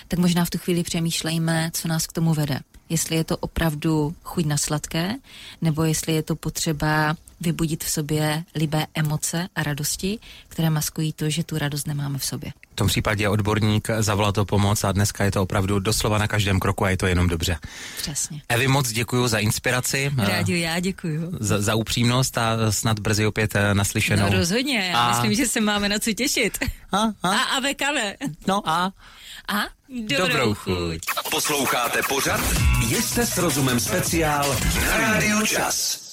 tak 0.08 0.18
možná 0.18 0.44
v 0.44 0.50
tu 0.50 0.58
chvíli 0.58 0.82
přemýšlejme, 0.82 1.70
co 1.72 1.88
nás 1.88 2.06
k 2.06 2.12
tomu 2.12 2.34
vede. 2.34 2.60
Jestli 2.88 3.16
je 3.16 3.24
to 3.24 3.36
opravdu 3.36 4.14
chuť 4.22 4.44
na 4.44 4.56
sladké, 4.56 5.14
nebo 5.62 5.84
jestli 5.84 6.14
je 6.14 6.22
to 6.22 6.36
potřeba 6.36 7.16
vybudit 7.40 7.84
v 7.84 7.90
sobě 7.90 8.44
libé 8.54 8.86
emoce 8.94 9.48
a 9.56 9.62
radosti, 9.62 10.18
které 10.48 10.70
maskují 10.70 11.12
to, 11.12 11.30
že 11.30 11.44
tu 11.44 11.58
radost 11.58 11.86
nemáme 11.86 12.18
v 12.18 12.24
sobě. 12.24 12.52
V 12.72 12.74
tom 12.74 12.86
případě 12.86 13.28
odborník 13.28 13.88
zavolal 13.98 14.32
to 14.32 14.44
pomoc 14.44 14.84
a 14.84 14.92
dneska 14.92 15.24
je 15.24 15.30
to 15.30 15.42
opravdu 15.42 15.78
doslova 15.78 16.18
na 16.18 16.28
každém 16.28 16.60
kroku 16.60 16.84
a 16.84 16.90
je 16.90 16.96
to 16.96 17.06
jenom 17.06 17.28
dobře. 17.28 17.58
Přesně. 17.96 18.42
Evi, 18.48 18.68
moc 18.68 18.92
děkuji 18.92 19.28
za 19.28 19.38
inspiraci. 19.38 20.12
Rádi, 20.16 20.60
já 20.60 20.80
děkuji. 20.80 21.30
Za, 21.40 21.60
za 21.60 21.74
upřímnost 21.74 22.38
a 22.38 22.72
snad 22.72 22.98
brzy 22.98 23.26
opět 23.26 23.56
eh, 23.56 23.74
naslyšenou. 23.74 24.30
No 24.30 24.38
rozhodně, 24.38 24.78
já 24.78 24.98
a... 24.98 25.10
myslím, 25.10 25.34
že 25.34 25.46
se 25.46 25.60
máme 25.60 25.88
na 25.88 25.98
co 25.98 26.12
těšit. 26.12 26.58
A, 26.92 26.98
a? 26.98 27.28
a, 27.28 27.38
a 27.38 27.60
vekame. 27.60 28.14
No 28.46 28.68
a? 28.68 28.92
A 29.48 29.62
dobrou, 29.88 30.26
dobrou 30.26 30.54
chuť. 30.54 31.00
Posloucháte 31.30 32.00
pořad? 32.08 32.40
Jste 33.00 33.26
s 33.26 33.38
rozumem 33.38 33.80
speciál 33.80 34.56
na 34.86 34.96
Rádiu 34.96 35.46
Čas. 35.46 36.09